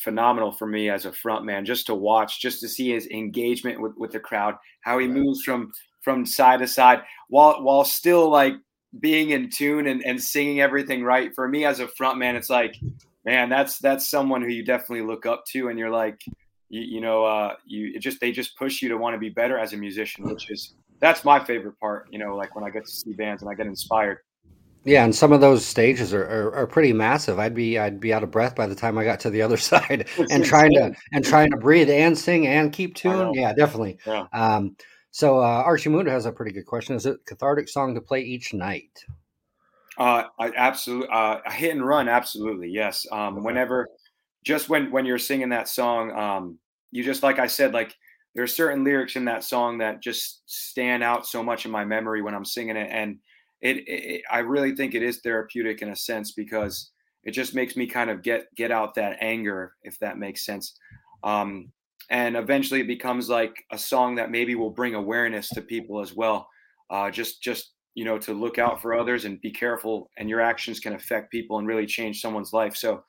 [0.00, 3.80] phenomenal for me as a front man, just to watch, just to see his engagement
[3.80, 5.16] with, with the crowd, how he Right.
[5.16, 8.54] moves from from side to side while while still like
[9.00, 11.34] being in tune and, and singing everything right.
[11.34, 12.74] For me as a front man, it's like,
[13.24, 16.20] man, that's that's someone who you definitely look up to, and you're like,
[16.68, 19.30] you, you know, uh, you it just they just push you to want to be
[19.30, 22.08] better as a musician, which is that's my favorite part.
[22.10, 24.18] You know, like when I get to see bands and I get inspired.
[24.84, 27.38] Yeah, and some of those stages are, are, are pretty massive.
[27.38, 29.56] I'd be I'd be out of breath by the time I got to the other
[29.58, 33.32] side and trying to and trying to breathe and sing and keep tune.
[33.34, 33.98] Yeah, definitely.
[34.06, 34.26] Yeah.
[34.32, 34.76] Um,
[35.12, 36.96] so uh, Archie Mundo has a pretty good question.
[36.96, 39.04] Is it a cathartic song to play each night?
[39.98, 42.08] Uh, I absolutely uh, a hit and run.
[42.08, 43.06] Absolutely, yes.
[43.12, 43.44] Um, Okay.
[43.44, 43.88] whenever,
[44.42, 46.58] just when when you're singing that song, um,
[46.90, 47.94] you just like I said, like
[48.34, 51.84] there are certain lyrics in that song that just stand out so much in my
[51.84, 53.18] memory when I'm singing it, and
[53.62, 56.90] it, it I really think it is therapeutic in a sense because
[57.24, 60.74] it just makes me kind of get get out that anger, if that makes sense.
[61.24, 61.72] Um,
[62.10, 66.14] and eventually, it becomes like a song that maybe will bring awareness to people as
[66.14, 66.48] well.
[66.90, 70.40] Uh, just just you know to look out for others and be careful and your
[70.40, 73.04] actions can affect people and really change someone's life so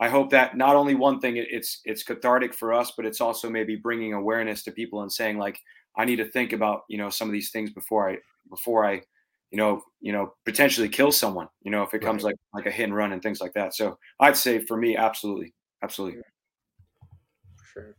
[0.00, 3.50] I hope that not only one thing it's it's cathartic for us, but it's also
[3.50, 5.58] maybe bringing awareness to people and saying like
[5.96, 8.18] I need to think about you know some of these things before I
[8.48, 9.02] before I
[9.50, 12.30] you know you know potentially kill someone you know if it comes right.
[12.54, 13.74] like like a hit and run and things like that.
[13.74, 16.22] So I'd say for me, absolutely, absolutely.
[17.72, 17.96] Sure.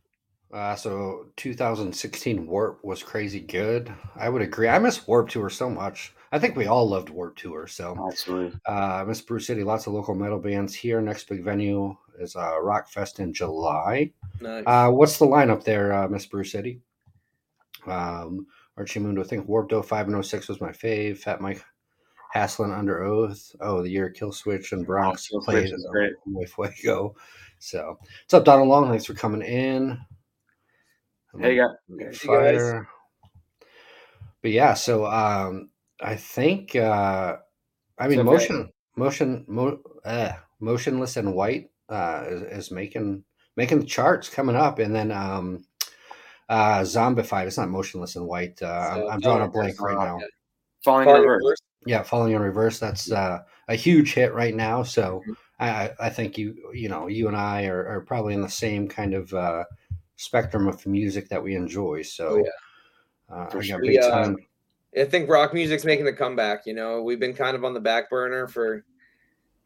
[0.52, 3.92] Uh, so 2016 Warp was crazy good.
[4.16, 4.68] I would agree.
[4.68, 6.14] I miss Warp Tour so much.
[6.32, 7.66] I think we all loved Warp Tour.
[7.66, 8.58] So absolutely.
[8.66, 11.00] Uh, Miss Bruce City, lots of local metal bands here.
[11.00, 14.12] Next big venue is uh, Rock Fest in July.
[14.40, 14.64] Nice.
[14.66, 16.80] Uh, what's the lineup there, uh, Miss Bruce City?
[17.86, 21.18] Um, Archie Mundo, I think Warped 05 and 06 was my fave.
[21.18, 21.62] Fat Mike
[22.34, 23.54] Haslin Under Oath.
[23.60, 26.12] Oh, the year Killswitch and Bronx oh, played great.
[26.26, 27.14] Way Fuego.
[27.58, 28.88] So, what's up, Donald Long?
[28.88, 29.98] Thanks for coming in.
[31.38, 32.88] Hey, you Fire.
[34.42, 37.36] But yeah, so um, I think uh,
[37.98, 43.24] I mean motion, motion, mo- uh, motionless in white uh, is, is, making
[43.56, 45.62] making the charts coming up, and then um,
[46.50, 47.46] uh, zombified.
[47.46, 48.60] It's not motionless in white.
[48.60, 50.20] Uh, so I'm, I'm drawing a blank right now.
[50.84, 51.42] Falling in reverse.
[51.42, 51.58] reverse.
[51.86, 52.78] Yeah, falling in reverse.
[52.78, 54.82] That's uh, a huge hit right now.
[54.82, 55.32] So mm-hmm.
[55.60, 58.88] I, I think you you know you and I are, are probably in the same
[58.88, 59.64] kind of uh,
[60.16, 62.02] spectrum of music that we enjoy.
[62.02, 63.36] So oh, yeah.
[63.36, 64.36] uh, I got big uh, time.
[64.98, 66.66] I think rock music's making a comeback.
[66.66, 68.84] You know, we've been kind of on the back burner for,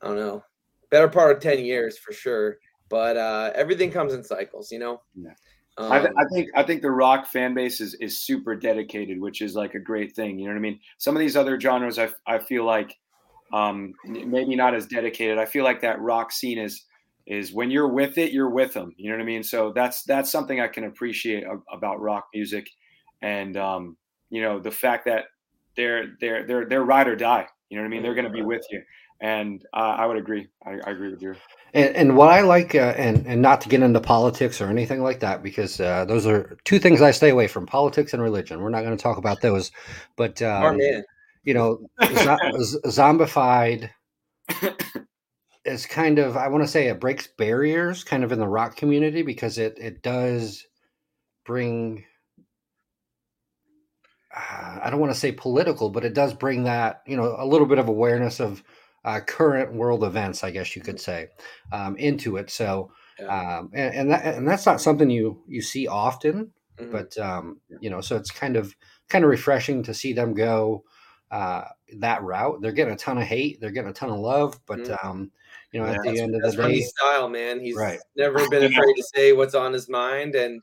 [0.02, 0.44] I don't know,
[0.90, 2.58] better part of 10 years for sure.
[2.90, 5.00] But uh, everything comes in cycles, you know?
[5.14, 5.30] Yeah.
[5.76, 9.20] Um, I, th- I, think I think the rock fan base is, is super dedicated,
[9.20, 10.38] which is like a great thing.
[10.38, 10.78] You know what I mean?
[10.98, 12.96] Some of these other genres, I, I feel like
[13.52, 15.38] um, maybe not as dedicated.
[15.38, 16.84] I feel like that rock scene is
[17.26, 18.92] is when you're with it, you're with them.
[18.96, 19.42] You know what I mean?
[19.42, 22.68] So that's that's something I can appreciate about rock music,
[23.22, 23.96] and um,
[24.30, 25.24] you know the fact that
[25.76, 27.46] they're they're they're they're ride or die.
[27.70, 28.02] You know what I mean?
[28.02, 28.82] They're going to be with you,
[29.20, 30.48] and uh, I would agree.
[30.64, 31.34] I, I, agree with you.
[31.72, 35.02] And, and what I like, uh, and and not to get into politics or anything
[35.02, 38.60] like that, because uh, those are two things I stay away from: politics and religion.
[38.60, 39.70] We're not going to talk about those,
[40.16, 40.78] but um,
[41.44, 43.90] you know, z- zombified
[45.64, 48.76] is kind of I want to say it breaks barriers, kind of in the rock
[48.76, 50.66] community, because it it does
[51.46, 52.04] bring
[54.84, 57.66] I don't want to say political, but it does bring that, you know, a little
[57.66, 58.62] bit of awareness of
[59.04, 61.28] uh, current world events, I guess you could say,
[61.72, 62.50] um, into it.
[62.50, 62.90] So,
[63.28, 66.92] um, and and, that, and that's not something you you see often, mm-hmm.
[66.92, 68.74] but um, you know, so it's kind of
[69.08, 70.84] kind of refreshing to see them go
[71.30, 71.64] uh,
[71.98, 72.60] that route.
[72.60, 75.06] They're getting a ton of hate, they're getting a ton of love, but mm-hmm.
[75.06, 75.30] um,
[75.72, 77.98] you know, yeah, at the end of the day, style, man, he's right.
[78.16, 80.62] never been afraid to say what's on his mind and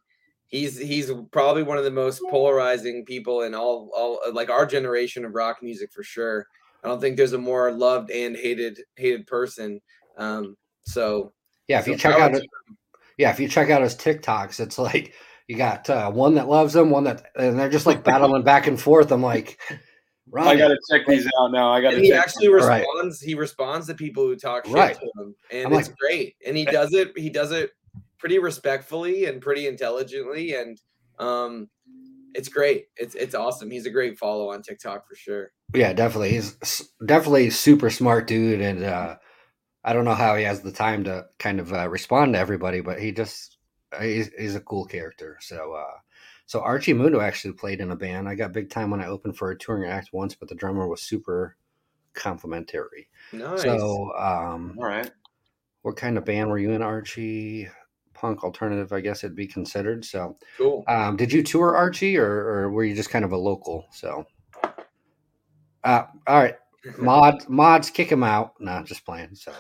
[0.51, 5.25] he's he's probably one of the most polarizing people in all all like our generation
[5.25, 6.47] of rock music for sure.
[6.83, 9.81] I don't think there's a more loved and hated hated person.
[10.17, 11.33] Um, so
[11.67, 12.43] yeah, if so you check out it,
[13.17, 15.13] yeah, if you check out his TikToks, it's like
[15.47, 18.67] you got uh, one that loves him, one that, and they're just like battling back
[18.67, 19.11] and forth.
[19.11, 19.59] I'm like,
[20.29, 20.47] right.
[20.55, 21.71] I got to check these out now.
[21.71, 21.99] I got to.
[21.99, 23.21] He actually responds.
[23.21, 23.27] Right.
[23.27, 24.95] He responds to people who talk shit right.
[24.95, 26.35] to him, and I'm it's like, great.
[26.45, 27.11] And he does it.
[27.17, 27.71] He does it
[28.21, 30.79] pretty respectfully and pretty intelligently and
[31.17, 31.67] um
[32.35, 36.31] it's great it's it's awesome he's a great follow on tiktok for sure yeah definitely
[36.31, 36.55] he's
[37.05, 39.15] definitely super smart dude and uh
[39.84, 42.81] i don't know how he has the time to kind of uh, respond to everybody
[42.81, 43.57] but he just
[44.01, 45.97] he's, he's a cool character so uh
[46.45, 49.38] so archie mundo actually played in a band i got big time when i opened
[49.38, 51.57] for a touring act once but the drummer was super
[52.13, 53.62] complimentary nice.
[53.62, 55.12] so um all right
[55.84, 57.67] what kind of band were you in archie
[58.21, 60.05] punk alternative, I guess it'd be considered.
[60.05, 60.84] So, cool.
[60.88, 63.88] Um, did you tour Archie, or, or were you just kind of a local?
[63.91, 64.25] So,
[65.83, 66.55] uh, all right,
[66.97, 68.53] mod mods kick him out.
[68.59, 69.35] No, just playing.
[69.35, 69.53] So,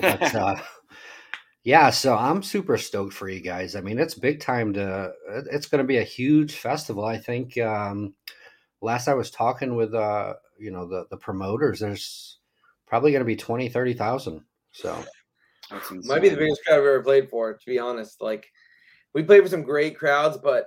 [0.00, 0.60] but, uh,
[1.64, 3.76] yeah, so I'm super stoked for you guys.
[3.76, 5.12] I mean, it's big time to.
[5.50, 7.04] It's going to be a huge festival.
[7.04, 7.58] I think.
[7.58, 8.14] Um,
[8.80, 12.38] last I was talking with, uh, you know, the the promoters, there's
[12.86, 14.42] probably going to be 20, 30,000.
[14.72, 15.04] So
[16.04, 18.20] might be the biggest crowd I've ever played for, to be honest.
[18.20, 18.46] Like
[19.14, 20.66] we played for some great crowds, but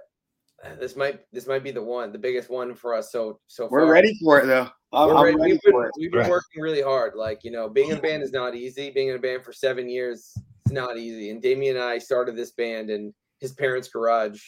[0.80, 3.12] this might this might be the one, the biggest one for us.
[3.12, 3.92] So so we're far.
[3.92, 4.70] ready for it though.
[4.94, 7.14] Ready, ready we've been, we've been working really hard.
[7.16, 8.92] Like you know, being in a band is not easy.
[8.92, 10.34] Being in a band for seven years
[10.66, 11.30] it's not easy.
[11.30, 14.42] And Damien and I started this band in his parents' garage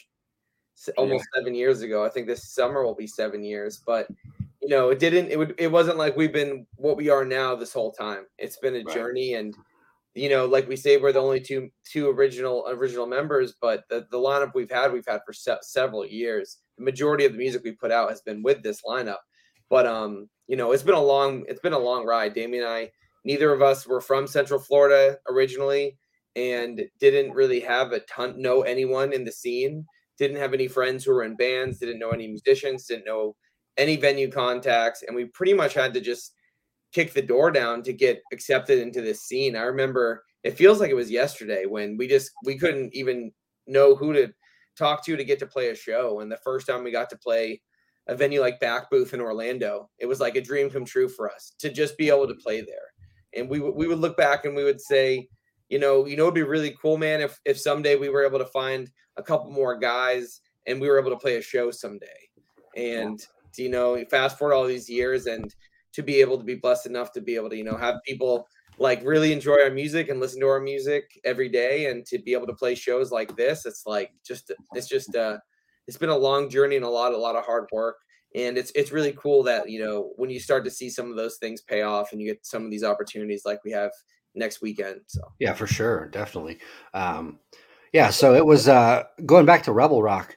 [0.96, 1.40] almost yeah.
[1.40, 2.04] seven years ago.
[2.04, 4.08] I think this summer will be seven years, but
[4.62, 5.30] you know, it didn't.
[5.30, 5.54] It would.
[5.58, 8.24] It wasn't like we've been what we are now this whole time.
[8.38, 8.94] It's been a right.
[8.94, 9.54] journey, and
[10.16, 14.06] you know, like we say, we're the only two two original original members, but the,
[14.10, 16.58] the lineup we've had, we've had for se- several years.
[16.78, 19.18] The majority of the music we put out has been with this lineup.
[19.68, 22.34] But um, you know, it's been a long it's been a long ride.
[22.34, 22.90] Damien and I
[23.24, 25.98] neither of us were from Central Florida originally
[26.36, 29.84] and didn't really have a ton know anyone in the scene
[30.18, 33.34] didn't have any friends who were in bands didn't know any musicians didn't know
[33.78, 36.34] any venue contacts and we pretty much had to just
[36.92, 39.56] kick the door down to get accepted into this scene.
[39.56, 43.32] I remember it feels like it was yesterday when we just we couldn't even
[43.66, 44.32] know who to
[44.78, 46.20] talk to to get to play a show.
[46.20, 47.60] And the first time we got to play
[48.08, 51.28] a venue like back booth in orlando it was like a dream come true for
[51.28, 52.92] us to just be able to play there.
[53.34, 55.28] And we, we would look back and we would say
[55.68, 58.38] you know, you know, it'd be really cool, man, if if someday we were able
[58.38, 62.06] to find a couple more guys and we were able to play a show someday.
[62.76, 63.24] And
[63.56, 65.54] you know, fast forward all these years and
[65.96, 68.46] to be able to be blessed enough to be able to, you know, have people
[68.78, 72.32] like really enjoy our music and listen to our music every day and to be
[72.32, 75.38] able to play shows like this, it's like just it's just uh
[75.88, 77.96] it's been a long journey and a lot a lot of hard work
[78.34, 81.16] and it's it's really cool that you know when you start to see some of
[81.16, 83.90] those things pay off and you get some of these opportunities like we have
[84.36, 85.00] next weekend.
[85.06, 86.58] So yeah, for sure, definitely.
[86.94, 87.40] Um,
[87.92, 90.36] yeah, so it was uh, going back to Rebel Rock.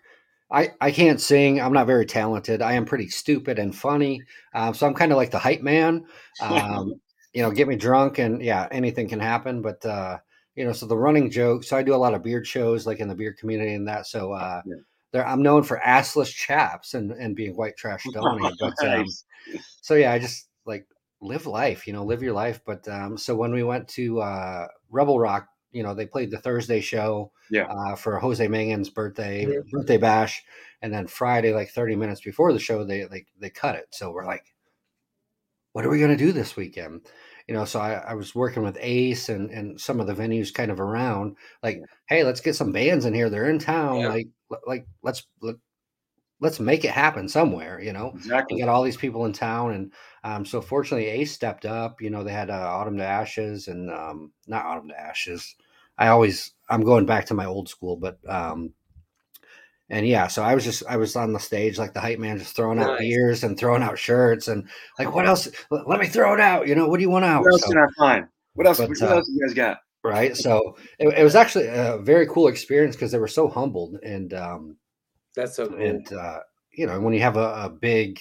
[0.51, 1.61] I, I can't sing.
[1.61, 2.61] I'm not very talented.
[2.61, 4.21] I am pretty stupid and funny.
[4.53, 6.05] Um, so I'm kind of like the hype man.
[6.41, 6.95] Um,
[7.33, 9.61] you know, get me drunk and yeah, anything can happen.
[9.61, 10.17] But uh,
[10.55, 11.63] you know, so the running joke.
[11.63, 14.07] So I do a lot of beard shows, like in the beard community and that.
[14.07, 14.75] So uh, yeah.
[15.11, 18.51] there, I'm known for assless chaps and and being white trash Donnie.
[18.59, 19.05] But um,
[19.81, 20.87] so yeah, I just like
[21.21, 22.59] live life, you know, live your life.
[22.65, 26.39] But um, so when we went to uh, Rebel Rock, you know, they played the
[26.39, 27.65] Thursday show yeah.
[27.65, 29.69] uh, for Jose Mangin's birthday mm-hmm.
[29.71, 30.43] birthday bash,
[30.81, 33.87] and then Friday, like thirty minutes before the show, they like they cut it.
[33.91, 34.45] So we're like,
[35.73, 37.01] what are we gonna do this weekend?
[37.47, 40.53] You know, so I, I was working with Ace and and some of the venues
[40.53, 43.29] kind of around, like, hey, let's get some bands in here.
[43.29, 44.09] They're in town, yeah.
[44.09, 44.27] like
[44.67, 45.55] like let's let,
[46.41, 48.11] let's make it happen somewhere, you know.
[48.15, 48.55] Exactly.
[48.55, 52.01] We got all these people in town, and um, so fortunately, Ace stepped up.
[52.01, 55.55] You know, they had uh, Autumn to Ashes and um, not Autumn to Ashes.
[55.97, 58.73] I always I'm going back to my old school, but um,
[59.89, 62.37] and yeah, so I was just I was on the stage like the hype man,
[62.37, 62.87] just throwing nice.
[62.87, 65.49] out beers and throwing out shirts and like what else?
[65.71, 66.67] Let me throw it out.
[66.67, 67.41] You know, what do you want out?
[67.41, 68.27] What else so, can I find?
[68.53, 68.77] What else?
[68.77, 69.79] But, what uh, else you guys got?
[70.03, 70.37] Right.
[70.37, 74.33] So it, it was actually a very cool experience because they were so humbled and
[74.33, 74.77] um,
[75.35, 75.81] that's so cool.
[75.81, 76.39] And uh,
[76.71, 78.19] you know, when you have a, a big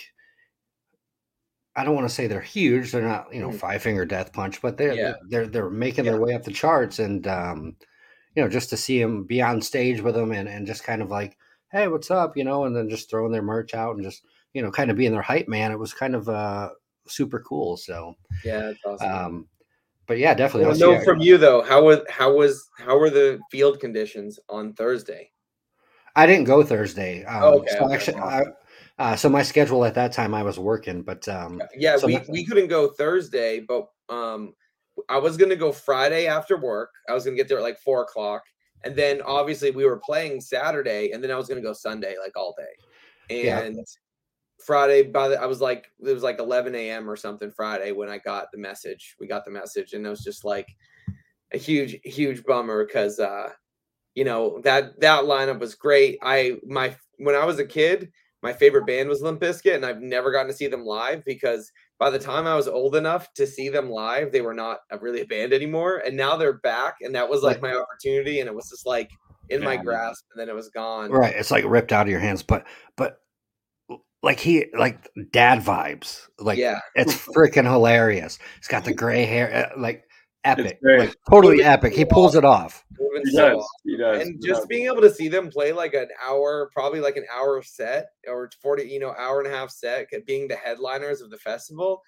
[1.78, 2.90] I don't want to say they're huge.
[2.90, 3.54] They're not, you know, mm.
[3.54, 5.12] five finger death punch, but they're yeah.
[5.28, 6.12] they're they're making yeah.
[6.12, 7.76] their way up the charts, and um,
[8.34, 11.00] you know, just to see them be on stage with them and and just kind
[11.00, 11.36] of like,
[11.70, 14.24] hey, what's up, you know, and then just throwing their merch out and just
[14.54, 15.70] you know, kind of being their hype man.
[15.70, 16.70] It was kind of uh
[17.06, 17.76] super cool.
[17.76, 19.12] So yeah, awesome.
[19.12, 19.48] Um,
[20.08, 20.68] but yeah, definitely.
[20.68, 24.72] Well, know from you though, how was how was how were the field conditions on
[24.72, 25.30] Thursday?
[26.18, 27.24] I didn't go Thursday.
[27.24, 27.94] Um, oh, okay, so okay.
[27.94, 28.42] actually, I,
[28.98, 32.14] uh, so my schedule at that time, I was working, but um, yeah, so we,
[32.14, 34.52] my- we couldn't go Thursday, but um,
[35.08, 36.90] I was gonna go Friday after work.
[37.08, 38.42] I was gonna get there at like four o'clock,
[38.82, 42.36] and then obviously we were playing Saturday, and then I was gonna go Sunday like
[42.36, 43.82] all day, and yeah.
[44.66, 47.08] Friday by the I was like it was like 11 a.m.
[47.08, 49.14] or something Friday when I got the message.
[49.20, 50.66] We got the message, and it was just like
[51.52, 53.50] a huge huge bummer because uh,
[54.18, 56.18] you know that that lineup was great.
[56.22, 58.10] I my when I was a kid
[58.42, 61.72] my favorite band was Limp Bizkit, and I've never gotten to see them live because
[61.98, 64.98] by the time I was old enough to see them live, they were not a
[64.98, 66.02] really a band anymore.
[66.06, 69.10] And now they're back, and that was like my opportunity, and it was just like
[69.48, 71.10] in my grasp, and then it was gone.
[71.10, 72.44] Right, it's like ripped out of your hands.
[72.44, 72.66] But
[72.96, 73.18] but
[74.22, 76.28] like he like dad vibes.
[76.38, 78.38] Like yeah, it's freaking hilarious.
[78.56, 80.04] He's got the gray hair, uh, like
[80.44, 81.94] epic, like totally epic.
[81.94, 82.84] He pulls it off.
[83.24, 83.66] He does.
[83.84, 84.22] He does.
[84.22, 87.62] And just being able to see them play like an hour, probably like an hour
[87.62, 91.38] set or 40, you know, hour and a half set, being the headliners of the
[91.38, 92.02] festival,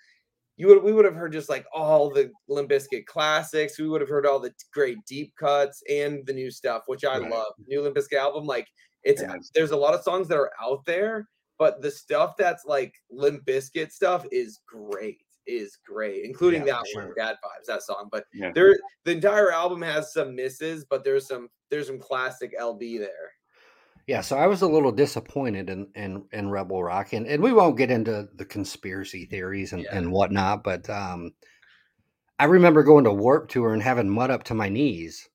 [0.56, 3.78] you would we would have heard just like all the Limp Bizkit classics.
[3.78, 7.18] We would have heard all the great deep cuts and the new stuff, which I
[7.18, 7.30] right.
[7.30, 7.52] love.
[7.66, 8.68] New Limp Bizkit album, like
[9.02, 9.50] it's yes.
[9.54, 11.28] there's a lot of songs that are out there,
[11.58, 16.86] but the stuff that's like Limp Bizkit stuff is great is great, including yeah, that
[16.92, 17.06] sure.
[17.06, 18.08] one, Dad Vibes, that song.
[18.10, 18.52] But yeah.
[18.54, 23.32] there, the entire album has some misses, but there's some there's some classic LB there.
[24.06, 27.52] Yeah, so I was a little disappointed in in, in Rebel Rock, and, and we
[27.52, 29.96] won't get into the conspiracy theories and, yeah.
[29.96, 31.32] and whatnot, but um,
[32.38, 35.28] I remember going to Warped Tour and having mud up to my knees.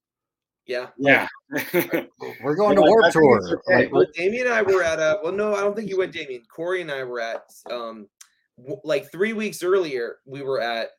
[0.65, 1.27] Yeah, yeah,
[2.43, 3.61] we're going to Warped Tour.
[3.69, 3.83] Okay.
[3.83, 5.19] Like, well, Damien and I were at a.
[5.23, 6.41] Well, no, I don't think you went, Damien.
[6.53, 8.07] Corey and I were at um,
[8.83, 10.89] like three weeks earlier, we were at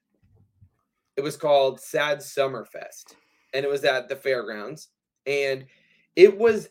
[1.17, 3.17] it was called Sad Summer Fest,
[3.55, 4.89] and it was at the fairgrounds,
[5.27, 5.65] and
[6.15, 6.69] it was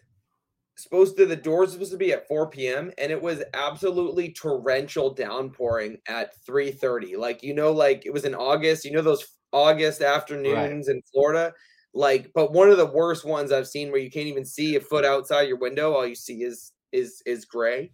[0.77, 2.91] supposed to the doors supposed to be at 4 p.m.
[2.97, 7.17] and it was absolutely torrential downpouring at 3:30.
[7.17, 8.85] Like you know, like it was in August.
[8.85, 10.95] You know those August afternoons right.
[10.95, 11.53] in Florida.
[11.93, 14.81] Like, but one of the worst ones I've seen where you can't even see a
[14.81, 15.93] foot outside your window.
[15.93, 17.91] All you see is is is gray.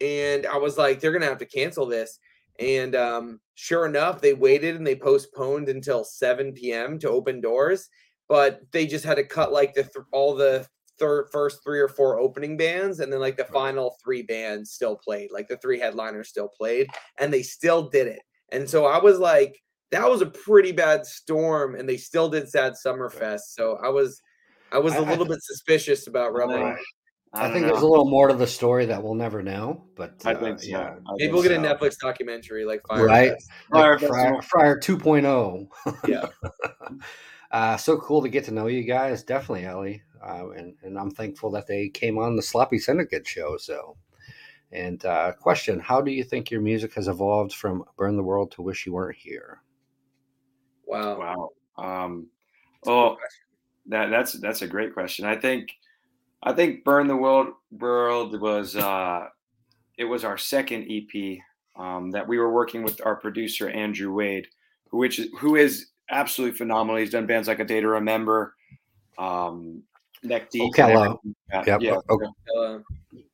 [0.00, 2.18] And I was like, they're gonna have to cancel this.
[2.58, 6.98] And um, sure enough, they waited and they postponed until 7 p.m.
[7.00, 7.88] to open doors.
[8.28, 10.66] But they just had to cut like the th- all the
[10.98, 14.96] third first three or four opening bands and then like the final three bands still
[14.96, 16.88] played like the three headliners still played
[17.18, 18.20] and they still did it
[18.52, 22.48] and so i was like that was a pretty bad storm and they still did
[22.48, 24.20] sad summerfest so i was
[24.72, 26.76] i was a little bit suspicious about rebel
[27.34, 27.72] I, I think know.
[27.72, 30.60] there's a little more to the story that we'll never know, but uh, I think
[30.60, 30.68] so.
[30.68, 31.62] yeah, I maybe we'll get so.
[31.62, 33.32] a Netflix documentary like Fyre right,
[33.72, 35.68] Fyre, Fyre, Fyre 2.0.
[36.08, 36.26] yeah,
[37.50, 39.22] uh, so cool to get to know you guys.
[39.22, 43.56] Definitely, Ellie uh, and and I'm thankful that they came on the Sloppy Syndicate show.
[43.58, 43.96] So,
[44.72, 48.52] and uh, question: How do you think your music has evolved from "Burn the World"
[48.52, 49.60] to "Wish You Weren't Here"?
[50.86, 51.18] Wow,
[51.76, 52.04] wow.
[52.04, 52.28] Um,
[52.86, 53.16] oh,
[53.86, 55.26] that that's that's a great question.
[55.26, 55.72] I think
[56.44, 59.26] I think "Burn the World" world was uh,
[59.98, 61.38] it was our second EP
[61.76, 64.46] um, that we were working with our producer Andrew Wade,
[64.90, 67.00] which is who is absolutely phenomenal.
[67.00, 68.54] He's done bands like A Day to Remember,
[69.18, 69.82] um,
[70.22, 70.74] neck deep.
[70.74, 71.18] Okello.
[71.66, 71.80] Yep.
[71.80, 71.96] Yeah.
[72.10, 72.82] Okay.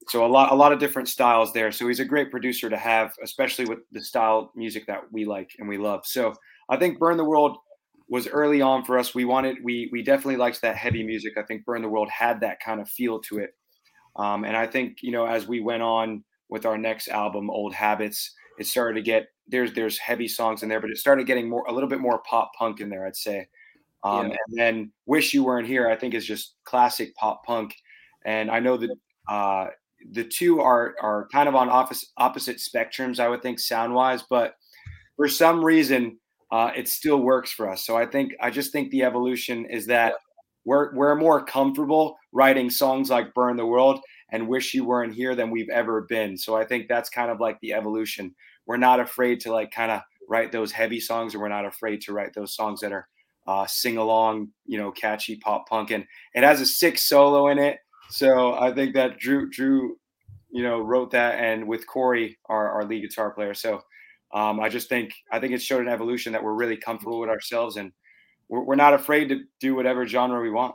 [0.09, 1.71] So a lot, a lot of different styles there.
[1.71, 5.53] So he's a great producer to have, especially with the style music that we like
[5.59, 6.05] and we love.
[6.05, 6.35] So
[6.69, 7.59] I think Burn the World
[8.11, 9.15] was early on for us.
[9.15, 11.39] We wanted, we we definitely liked that heavy music.
[11.39, 13.55] I think Burn the World had that kind of feel to it.
[14.17, 17.73] Um, and I think you know as we went on with our next album, Old
[17.73, 21.49] Habits, it started to get there's there's heavy songs in there, but it started getting
[21.49, 23.07] more a little bit more pop punk in there.
[23.07, 23.49] I'd say.
[24.03, 24.37] Um, yeah.
[24.49, 27.77] And then "Wish You Weren't Here," I think, is just classic pop punk.
[28.25, 28.91] And I know that
[29.29, 29.67] uh,
[30.11, 34.25] the two are are kind of on opposite opposite spectrums, I would think, sound wise.
[34.29, 34.55] But
[35.17, 36.19] for some reason,
[36.53, 37.85] uh, it still works for us.
[37.85, 40.15] So I think I just think the evolution is that
[40.65, 45.35] we're we're more comfortable writing songs like "Burn the World" and "Wish You Weren't Here"
[45.35, 46.37] than we've ever been.
[46.37, 48.35] So I think that's kind of like the evolution.
[48.67, 52.01] We're not afraid to like kind of write those heavy songs, or we're not afraid
[52.03, 53.09] to write those songs that are
[53.47, 57.59] uh, sing along, you know, catchy pop punk, and it has a six solo in
[57.59, 57.79] it.
[58.11, 59.97] So I think that Drew Drew,
[60.51, 63.55] you know, wrote that, and with Corey, our, our lead guitar player.
[63.55, 63.83] So
[64.33, 67.31] um, I just think I think it showed an evolution that we're really comfortable with
[67.31, 67.93] ourselves, and
[68.49, 70.75] we're, we're not afraid to do whatever genre we want.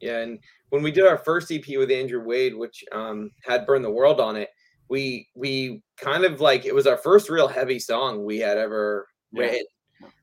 [0.00, 0.38] Yeah, and
[0.70, 4.20] when we did our first EP with Andrew Wade, which um, had "Burn the World"
[4.20, 4.50] on it,
[4.88, 9.06] we we kind of like it was our first real heavy song we had ever
[9.32, 9.42] yeah.
[9.42, 9.66] written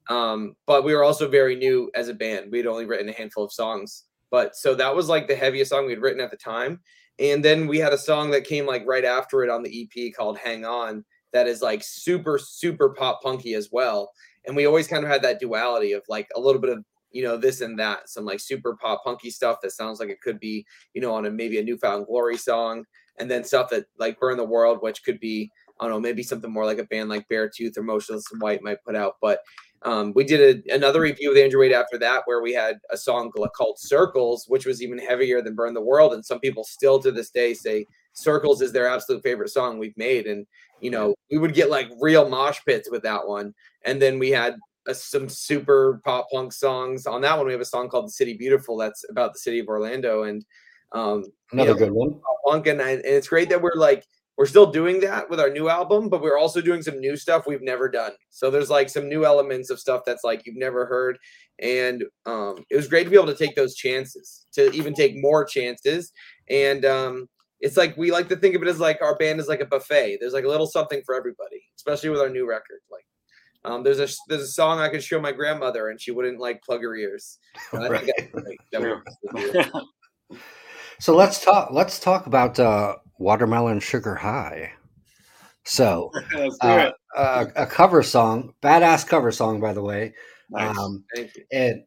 [0.09, 2.51] um, but we were also very new as a band.
[2.51, 4.05] We'd only written a handful of songs.
[4.31, 6.79] But so that was like the heaviest song we'd written at the time.
[7.19, 10.13] And then we had a song that came like right after it on the EP
[10.15, 14.11] called Hang On that is like super, super pop punky as well.
[14.45, 17.23] And we always kind of had that duality of like a little bit of, you
[17.23, 20.39] know, this and that, some like super pop punky stuff that sounds like it could
[20.39, 22.85] be, you know, on a maybe a New Found Glory song.
[23.19, 26.23] And then stuff that like Burn the World, which could be, I don't know, maybe
[26.23, 29.17] something more like a band like Beartooth or Motionless in White might put out.
[29.21, 29.39] But
[29.83, 32.97] um, we did a, another review with Andrew Wade after that, where we had a
[32.97, 36.13] song called Circles, which was even heavier than Burn the World.
[36.13, 39.97] And some people still to this day say Circles is their absolute favorite song we've
[39.97, 40.27] made.
[40.27, 40.45] And,
[40.79, 43.53] you know, we would get like real mosh pits with that one.
[43.85, 44.55] And then we had
[44.87, 47.05] a, some super pop punk songs.
[47.05, 49.59] On that one, we have a song called The City Beautiful that's about the city
[49.59, 50.23] of Orlando.
[50.23, 50.45] And
[50.91, 52.19] um, another you know, good one.
[52.45, 52.67] Punk.
[52.67, 54.05] And, and it's great that we're like,
[54.35, 57.45] we're still doing that with our new album, but we're also doing some new stuff
[57.45, 58.13] we've never done.
[58.31, 61.19] So there's like some new elements of stuff that's like you've never heard.
[61.59, 65.21] And um, it was great to be able to take those chances, to even take
[65.21, 66.11] more chances.
[66.49, 67.29] And um,
[67.63, 69.65] it's like we like to think of it as like our band is like a
[69.65, 70.17] buffet.
[70.19, 72.79] There's like a little something for everybody, especially with our new record.
[72.91, 73.05] Like
[73.63, 76.61] um, there's a there's a song I could show my grandmother and she wouldn't like
[76.61, 77.39] plug her ears.
[77.73, 78.11] right.
[80.99, 81.69] so let's talk.
[81.71, 84.73] Let's talk about uh, Watermelon Sugar High.
[85.63, 86.11] So,
[86.61, 90.13] uh, uh, a cover song, badass cover song, by the way.
[90.49, 90.77] Nice.
[90.77, 91.45] Um, Thank you.
[91.53, 91.83] And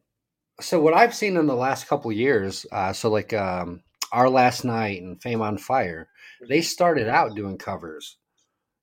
[0.59, 4.63] so, what I've seen in the last couple years, uh, so like um, Our Last
[4.63, 6.09] Night and Fame on Fire,
[6.47, 8.17] they started out doing covers.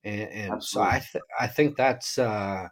[0.05, 2.68] And, and so I, th- I think that's, uh,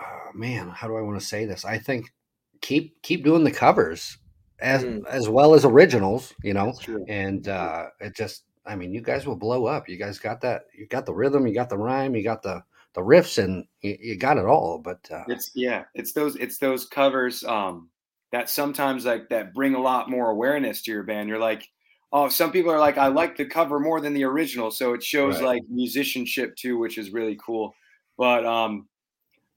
[0.00, 1.64] oh, man, how do I want to say this?
[1.64, 2.12] I think
[2.60, 4.18] keep keep doing the covers
[4.60, 5.06] as mm.
[5.06, 6.72] as well as originals, you know.
[7.08, 9.88] And uh, it just, I mean, you guys will blow up.
[9.88, 10.62] You guys got that.
[10.76, 11.46] You got the rhythm.
[11.46, 12.14] You got the rhyme.
[12.14, 12.62] You got the
[12.94, 14.78] the riffs, and you, you got it all.
[14.78, 17.88] But uh, it's yeah, it's those it's those covers um,
[18.36, 21.26] that sometimes like that bring a lot more awareness to your band.
[21.26, 21.66] You're like,
[22.12, 25.02] oh, some people are like, I like the cover more than the original, so it
[25.02, 25.44] shows Right.
[25.44, 27.74] like musicianship too, which is really cool.
[28.18, 28.88] But um,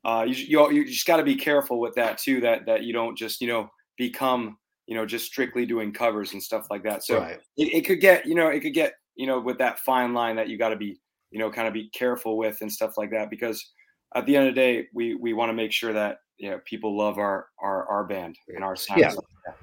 [0.05, 2.39] uh, you you, you just got to be careful with that too.
[2.39, 4.57] That that you don't just you know become
[4.87, 7.03] you know just strictly doing covers and stuff like that.
[7.03, 7.39] So right.
[7.57, 10.37] it, it could get you know it could get you know with that fine line
[10.37, 11.01] that you got to be
[11.31, 13.73] you know kind of be careful with and stuff like that because
[14.15, 16.59] at the end of the day we we want to make sure that you know
[16.65, 18.99] people love our our our band and our sound.
[18.99, 19.11] Yeah.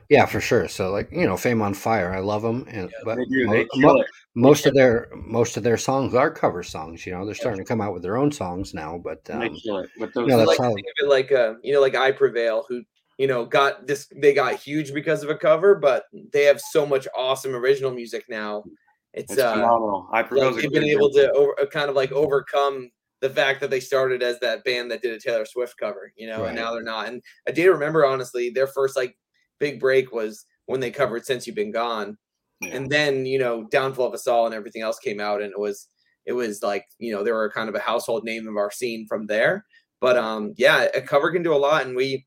[0.08, 0.68] Yeah, for sure.
[0.68, 3.46] So like you know, Fame on Fire, I love them, and but They do.
[3.46, 4.06] mo- They mo- kill it.
[4.34, 7.04] most of their most of their songs are cover songs.
[7.04, 9.60] You know, they're starting to come out with their own songs now, but They um,
[9.64, 10.28] kill it with those.
[10.28, 10.74] no, that's like solid.
[10.76, 12.82] think of it like uh, you know, like I Prevail, who
[13.18, 14.06] you know got this.
[14.14, 18.26] They got huge because of a cover, but they have so much awesome original music
[18.28, 18.64] now.
[19.12, 20.08] It's, it's uh, phenomenal.
[20.12, 20.56] I like propose.
[20.56, 22.90] they've been able to over, uh, kind of like overcome
[23.20, 26.26] the fact that they started as that band that did a Taylor Swift cover, you
[26.26, 26.48] know, Right.
[26.48, 27.08] and now they're not.
[27.08, 29.16] And I do remember honestly, their first like
[29.58, 32.18] big break was when they covered "Since You've Been Gone,"
[32.60, 32.76] Yeah.
[32.76, 35.58] and then you know, "Downfall of Us All" and everything else came out, and it
[35.58, 35.88] was
[36.26, 39.06] it was like you know they were kind of a household name of our scene
[39.08, 39.64] from there.
[40.00, 42.26] But um, yeah, a cover can do a lot, and we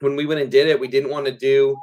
[0.00, 1.76] when we went and did it, we didn't want to do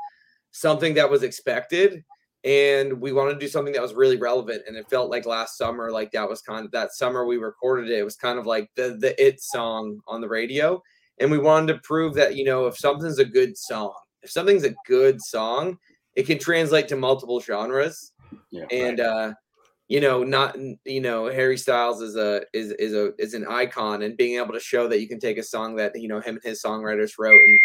[0.52, 2.04] something that was expected
[2.46, 5.58] and we wanted to do something that was really relevant and it felt like last
[5.58, 8.46] summer like that was kind of that summer we recorded it it was kind of
[8.46, 10.82] like the the it song on the radio
[11.20, 14.64] and we wanted to prove that you know if something's a good song if something's
[14.64, 15.78] a good song
[16.16, 18.12] it can translate to multiple genres.
[18.52, 19.34] Yeah, and uh
[19.88, 24.04] you know not you know harry styles is a is is a is an icon
[24.04, 26.36] and being able to show that you can take a song that you know him
[26.36, 27.60] and his songwriters wrote and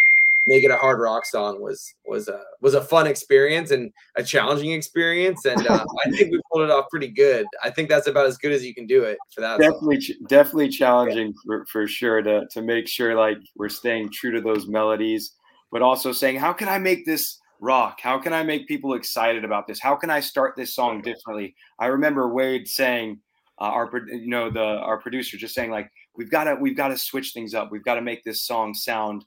[0.47, 4.23] make it a hard rock song was was a was a fun experience and a
[4.23, 7.47] challenging experience and uh, i think we pulled it off pretty good.
[7.63, 10.19] I think that's about as good as you can do it for that definitely ch-
[10.29, 14.67] definitely challenging for, for sure to to make sure like we're staying true to those
[14.67, 15.33] melodies
[15.73, 18.01] but also saying how can i make this rock?
[18.01, 19.81] How can i make people excited about this?
[19.81, 21.55] How can i start this song differently?
[21.79, 23.21] I remember wade saying
[23.61, 26.89] uh, our you know the our producer just saying like we've got to we've got
[26.89, 27.71] to switch things up.
[27.71, 29.25] We've got to make this song sound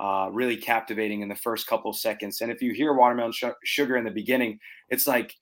[0.00, 3.96] uh, really captivating in the first couple seconds and if you hear watermelon Su- sugar
[3.96, 5.36] in the beginning it's like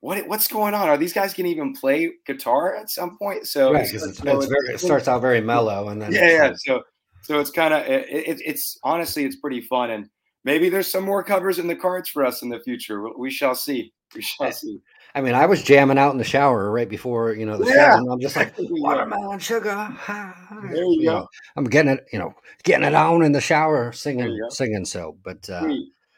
[0.00, 0.88] what what's going on?
[0.88, 3.46] Are these guys can even play guitar at some point?
[3.46, 6.12] So Right, it's- 'cause it's, so it's very, it starts out very mellow, and then
[6.12, 6.46] yeah, yeah.
[6.48, 6.82] like- So
[7.22, 10.08] so it's kind of it, it, it's honestly it's pretty fun, and
[10.42, 13.00] maybe there's some more covers in the cards for us in the future.
[13.00, 13.92] We- We shall see.
[14.16, 14.80] We shall see.
[15.14, 17.74] I mean, I was jamming out in the shower right before you know the Yeah.
[17.74, 19.96] shower, and I'm just like you watermelon sugar.
[20.08, 21.12] There you go.
[21.12, 22.34] know, I'm getting it, you know,
[22.64, 24.84] getting it on in the shower, singing, singing.
[24.84, 25.68] So, but uh,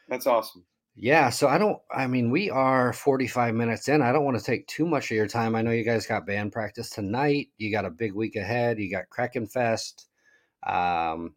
[0.07, 0.63] That's awesome.
[0.95, 1.77] yeah, so I don't.
[1.93, 4.01] I mean, we are 45 minutes in.
[4.01, 5.55] I don't want to take too much of your time.
[5.55, 7.49] I know you guys got band practice tonight.
[7.57, 8.79] You got a big week ahead.
[8.79, 10.07] You got Kraken Fest,
[10.65, 11.35] um,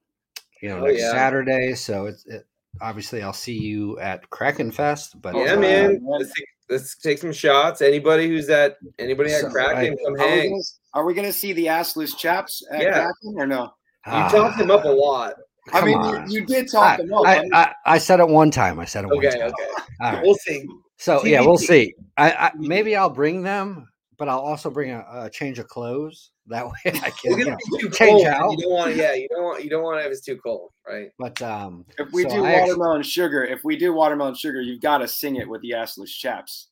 [0.62, 1.10] you know, Oh, next yeah.
[1.10, 1.74] Saturday.
[1.74, 2.46] So it's it,
[2.80, 5.20] obviously I'll see you at Kraken Fest.
[5.20, 6.06] But yeah uh, man man.
[6.18, 10.14] let's take, let's take some shots anybody who's at anybody at So, kraken I- come
[10.14, 10.62] Are we, hang gonna,
[10.94, 12.92] are we gonna see the assless chaps at Yeah.
[13.22, 13.72] Kraken or no?
[14.06, 15.34] you talked them up a lot
[15.70, 17.26] I mean, you, you did talk I, them up.
[17.26, 18.80] I, I, I said it one time.
[18.80, 19.48] I said it one okay time.
[19.50, 19.66] okay
[20.00, 20.22] All right.
[20.22, 20.66] we'll see
[20.96, 21.66] So yeah, we'll TBD.
[21.66, 21.94] see.
[22.16, 23.86] I, I maybe I'll bring them,
[24.18, 26.30] but I'll also bring a, a change of clothes.
[26.46, 27.56] That way I can, you know.
[27.78, 28.50] too change cold out.
[28.52, 30.70] you don't want yeah you don't want you don't want to have it's too cold
[30.88, 34.34] right But um, if we so do I actually- watermelon sugar, if we do watermelon
[34.34, 36.68] sugar, you've got to sing it with the assless chaps.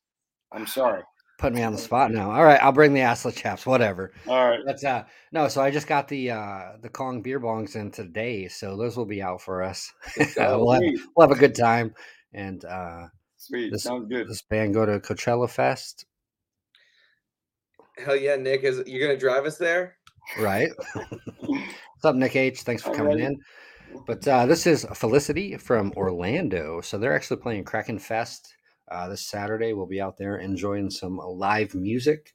[0.53, 1.03] I'm sorry.
[1.38, 2.30] put me on the spot now.
[2.30, 3.66] All right, I'll bring the assless chaps.
[3.66, 4.12] Whatever.
[4.26, 4.61] All right.
[4.64, 8.49] But uh, no, so I just got the uh, the Kong beer bongs in today,
[8.49, 9.92] so those will be out for us.
[10.36, 10.64] go.
[10.64, 10.82] we'll, have,
[11.14, 11.92] we'll have a good time,
[12.32, 13.03] and uh,
[13.36, 13.72] Sweet.
[13.72, 14.26] This- Sounds good.
[14.26, 16.07] this band go to Coachella Fest,
[18.05, 19.97] hell yeah nick is you're gonna drive us there
[20.38, 20.70] right?
[21.40, 22.62] What's up, Nick H?
[22.62, 23.40] Thanks for coming in.
[24.07, 26.80] But uh, this is Felicity from Orlando.
[26.80, 28.55] So they're actually playing Kraken Fest
[28.90, 29.72] uh, this Saturday.
[29.72, 32.34] We'll be out there enjoying some live music.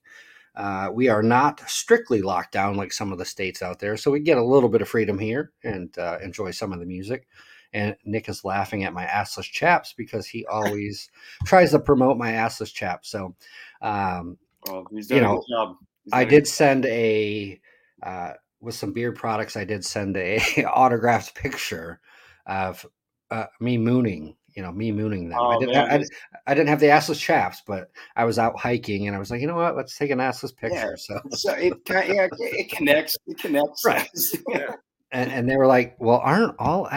[0.56, 4.12] Uh, we are not strictly locked down like some of the states out there, so
[4.12, 7.28] we get a little bit of freedom here and uh, enjoy some of the music.
[7.74, 11.10] And Nick is laughing at my assless chaps because he always
[11.46, 13.10] tries to promote my assless chaps.
[13.10, 13.34] So
[13.82, 15.78] um, Well, he's You done know, job.
[16.04, 17.60] He's I done did send a
[18.04, 19.56] uh, with some beard products.
[19.58, 22.00] I did send a autographed picture
[22.46, 22.86] of
[23.30, 24.36] uh, me mooning.
[24.56, 25.40] You know, me mooning them.
[25.40, 25.76] I Oh, didn't.
[25.76, 26.04] man,
[26.46, 29.32] I, I didn't have the assless chaps, but I was out hiking and I was
[29.32, 29.78] like, you know what?
[29.78, 30.98] Let's take an assless picture.
[30.98, 33.18] So, So it yeah, it connects.
[33.28, 33.86] It connects.
[33.86, 34.10] Right.
[35.12, 36.90] and, and they were like, well, aren't all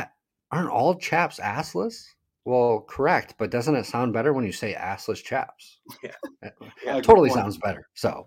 [0.50, 2.06] aren't all chaps assless?
[2.44, 5.78] Well, correct, but doesn't it sound better when you say assless chaps?
[6.02, 6.10] Yeah.
[6.42, 6.50] Yeah,
[6.96, 7.40] good totally point.
[7.40, 7.88] sounds better.
[7.94, 8.26] So,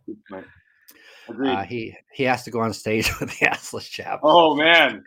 [1.45, 4.19] uh, he he has to go on stage with the assless chap.
[4.23, 5.03] Oh man,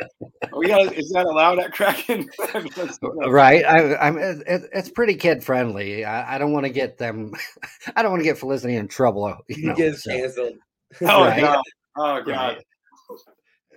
[0.57, 2.29] we got is that allowed at Kraken?
[3.29, 4.43] right, I, am it,
[4.73, 6.05] it's pretty kid friendly.
[6.05, 7.33] I, I don't want to get them.
[7.97, 9.37] I don't want to get Felicity in trouble.
[9.49, 10.11] You know, gets so.
[10.11, 10.55] canceled.
[11.03, 11.41] Oh right?
[11.41, 11.63] god!
[11.97, 12.27] Oh god!
[12.27, 12.65] Right.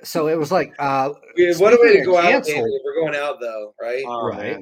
[0.03, 1.09] So it was like, uh,
[1.57, 2.43] what a way to go out!
[2.45, 4.03] We're going out though, right?
[4.05, 4.57] Oh, right.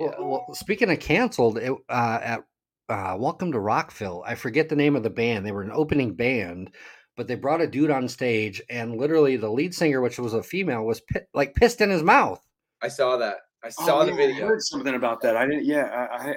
[0.00, 2.44] Well, well, speaking of canceled, it, uh, at
[2.88, 5.44] uh, Welcome to Rockville, I forget the name of the band.
[5.44, 6.70] They were an opening band,
[7.18, 10.42] but they brought a dude on stage, and literally the lead singer, which was a
[10.42, 12.40] female, was pi- like pissed in his mouth.
[12.80, 13.36] I saw that.
[13.62, 14.44] I oh, saw oh, the yeah, video.
[14.46, 15.36] I heard something about that.
[15.36, 15.66] I didn't.
[15.66, 16.36] Yeah, I, I,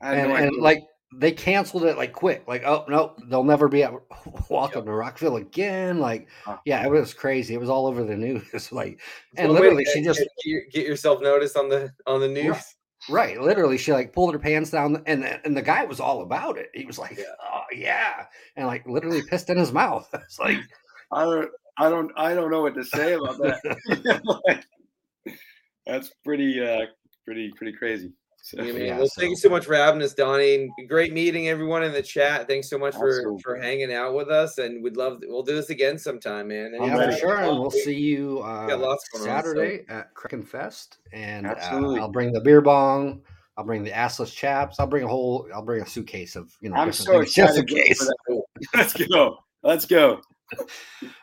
[0.00, 0.82] I and, no and like
[1.14, 2.42] they canceled it like quick.
[2.48, 3.92] Like, oh no, they'll never be at
[4.50, 4.86] Welcome yep.
[4.86, 6.00] to Rockville again.
[6.00, 6.28] Like,
[6.64, 7.54] yeah, it was crazy.
[7.54, 8.72] It was all over the news.
[8.72, 9.00] like,
[9.36, 12.75] and literally, she just get, get yourself noticed on the on the news.
[13.08, 16.58] Right, literally, she like pulled her pants down, and and the guy was all about
[16.58, 16.70] it.
[16.74, 17.24] He was like, yeah.
[17.40, 18.26] "Oh yeah,"
[18.56, 20.08] and like literally pissed in his mouth.
[20.14, 20.58] It's like,
[21.12, 24.20] I don't, I don't, I don't know what to say about that.
[24.46, 24.64] like,
[25.86, 26.86] that's pretty, uh,
[27.24, 28.12] pretty, pretty crazy.
[28.46, 29.20] So, yeah, yeah, well, so.
[29.20, 30.68] thank you so much for having us, Donnie.
[30.86, 32.46] Great meeting everyone in the chat.
[32.46, 35.56] Thanks so much for for hanging out with us, and we'd love to, we'll do
[35.56, 36.72] this again sometime, man.
[36.72, 37.38] And yeah, for sure.
[37.38, 39.94] And we'll see you uh, Saturday on, so.
[39.94, 43.20] at Kraken Fest, and uh, I'll bring the beer bong.
[43.56, 44.78] I'll bring the assless chaps.
[44.78, 45.48] I'll bring a whole.
[45.52, 46.76] I'll bring a suitcase of you know.
[46.76, 47.66] I'm so excited.
[47.66, 48.10] Just in case.
[48.76, 49.38] Let's go.
[49.64, 50.20] Let's go.
[50.60, 50.68] All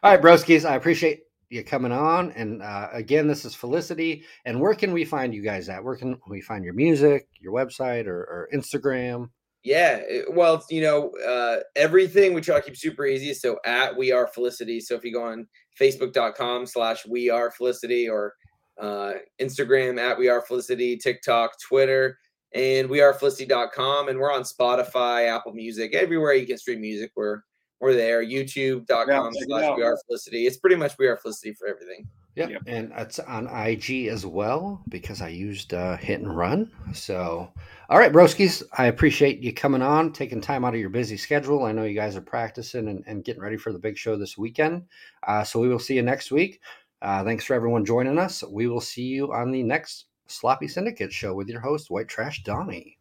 [0.04, 0.70] right, broskies.
[0.70, 1.22] I appreciate
[1.54, 2.32] you coming on.
[2.32, 4.24] And uh, again, this is Felicity.
[4.46, 5.84] And where can we find you guys at?
[5.84, 9.30] Where can we find your music, your website, or, or Instagram?
[9.64, 13.34] Yeah, well, you know, uh, everything we try to keep super easy.
[13.34, 14.82] So at We Are Felicity.
[14.82, 15.48] So if you go on
[15.80, 18.34] Facebook.com slash We Are Felicity or
[18.82, 22.18] uh, Instagram at We Are Felicity, TikTok, Twitter,
[22.54, 24.10] and We Are Felicity.com.
[24.10, 27.12] And we're on Spotify, Apple Music, everywhere you can stream music.
[27.16, 27.42] We're
[27.84, 28.24] we're there.
[28.24, 30.48] YouTube.com yeah, slash We Are Felicity.
[30.48, 32.08] It's pretty much We Are Felicity for everything.
[32.36, 32.50] Yep.
[32.50, 32.62] yep.
[32.66, 36.72] And it's on IG as well because I used uh, Hit and Run.
[36.94, 37.52] So,
[37.90, 41.66] all right, broskies, I appreciate you coming on, taking time out of your busy schedule.
[41.66, 44.38] I know you guys are practicing and, and getting ready for the big show this
[44.38, 44.86] weekend.
[45.28, 46.62] Uh, so, we will see you next week.
[47.02, 48.44] Uh, thanks for everyone joining us.
[48.50, 52.44] We will see you on the next Sloppy Syndicate show with your host, White Trash
[52.44, 52.98] Donnie.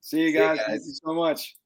[0.00, 0.58] See you guys.
[0.58, 0.66] See you guys.
[0.66, 1.56] Thank you so much.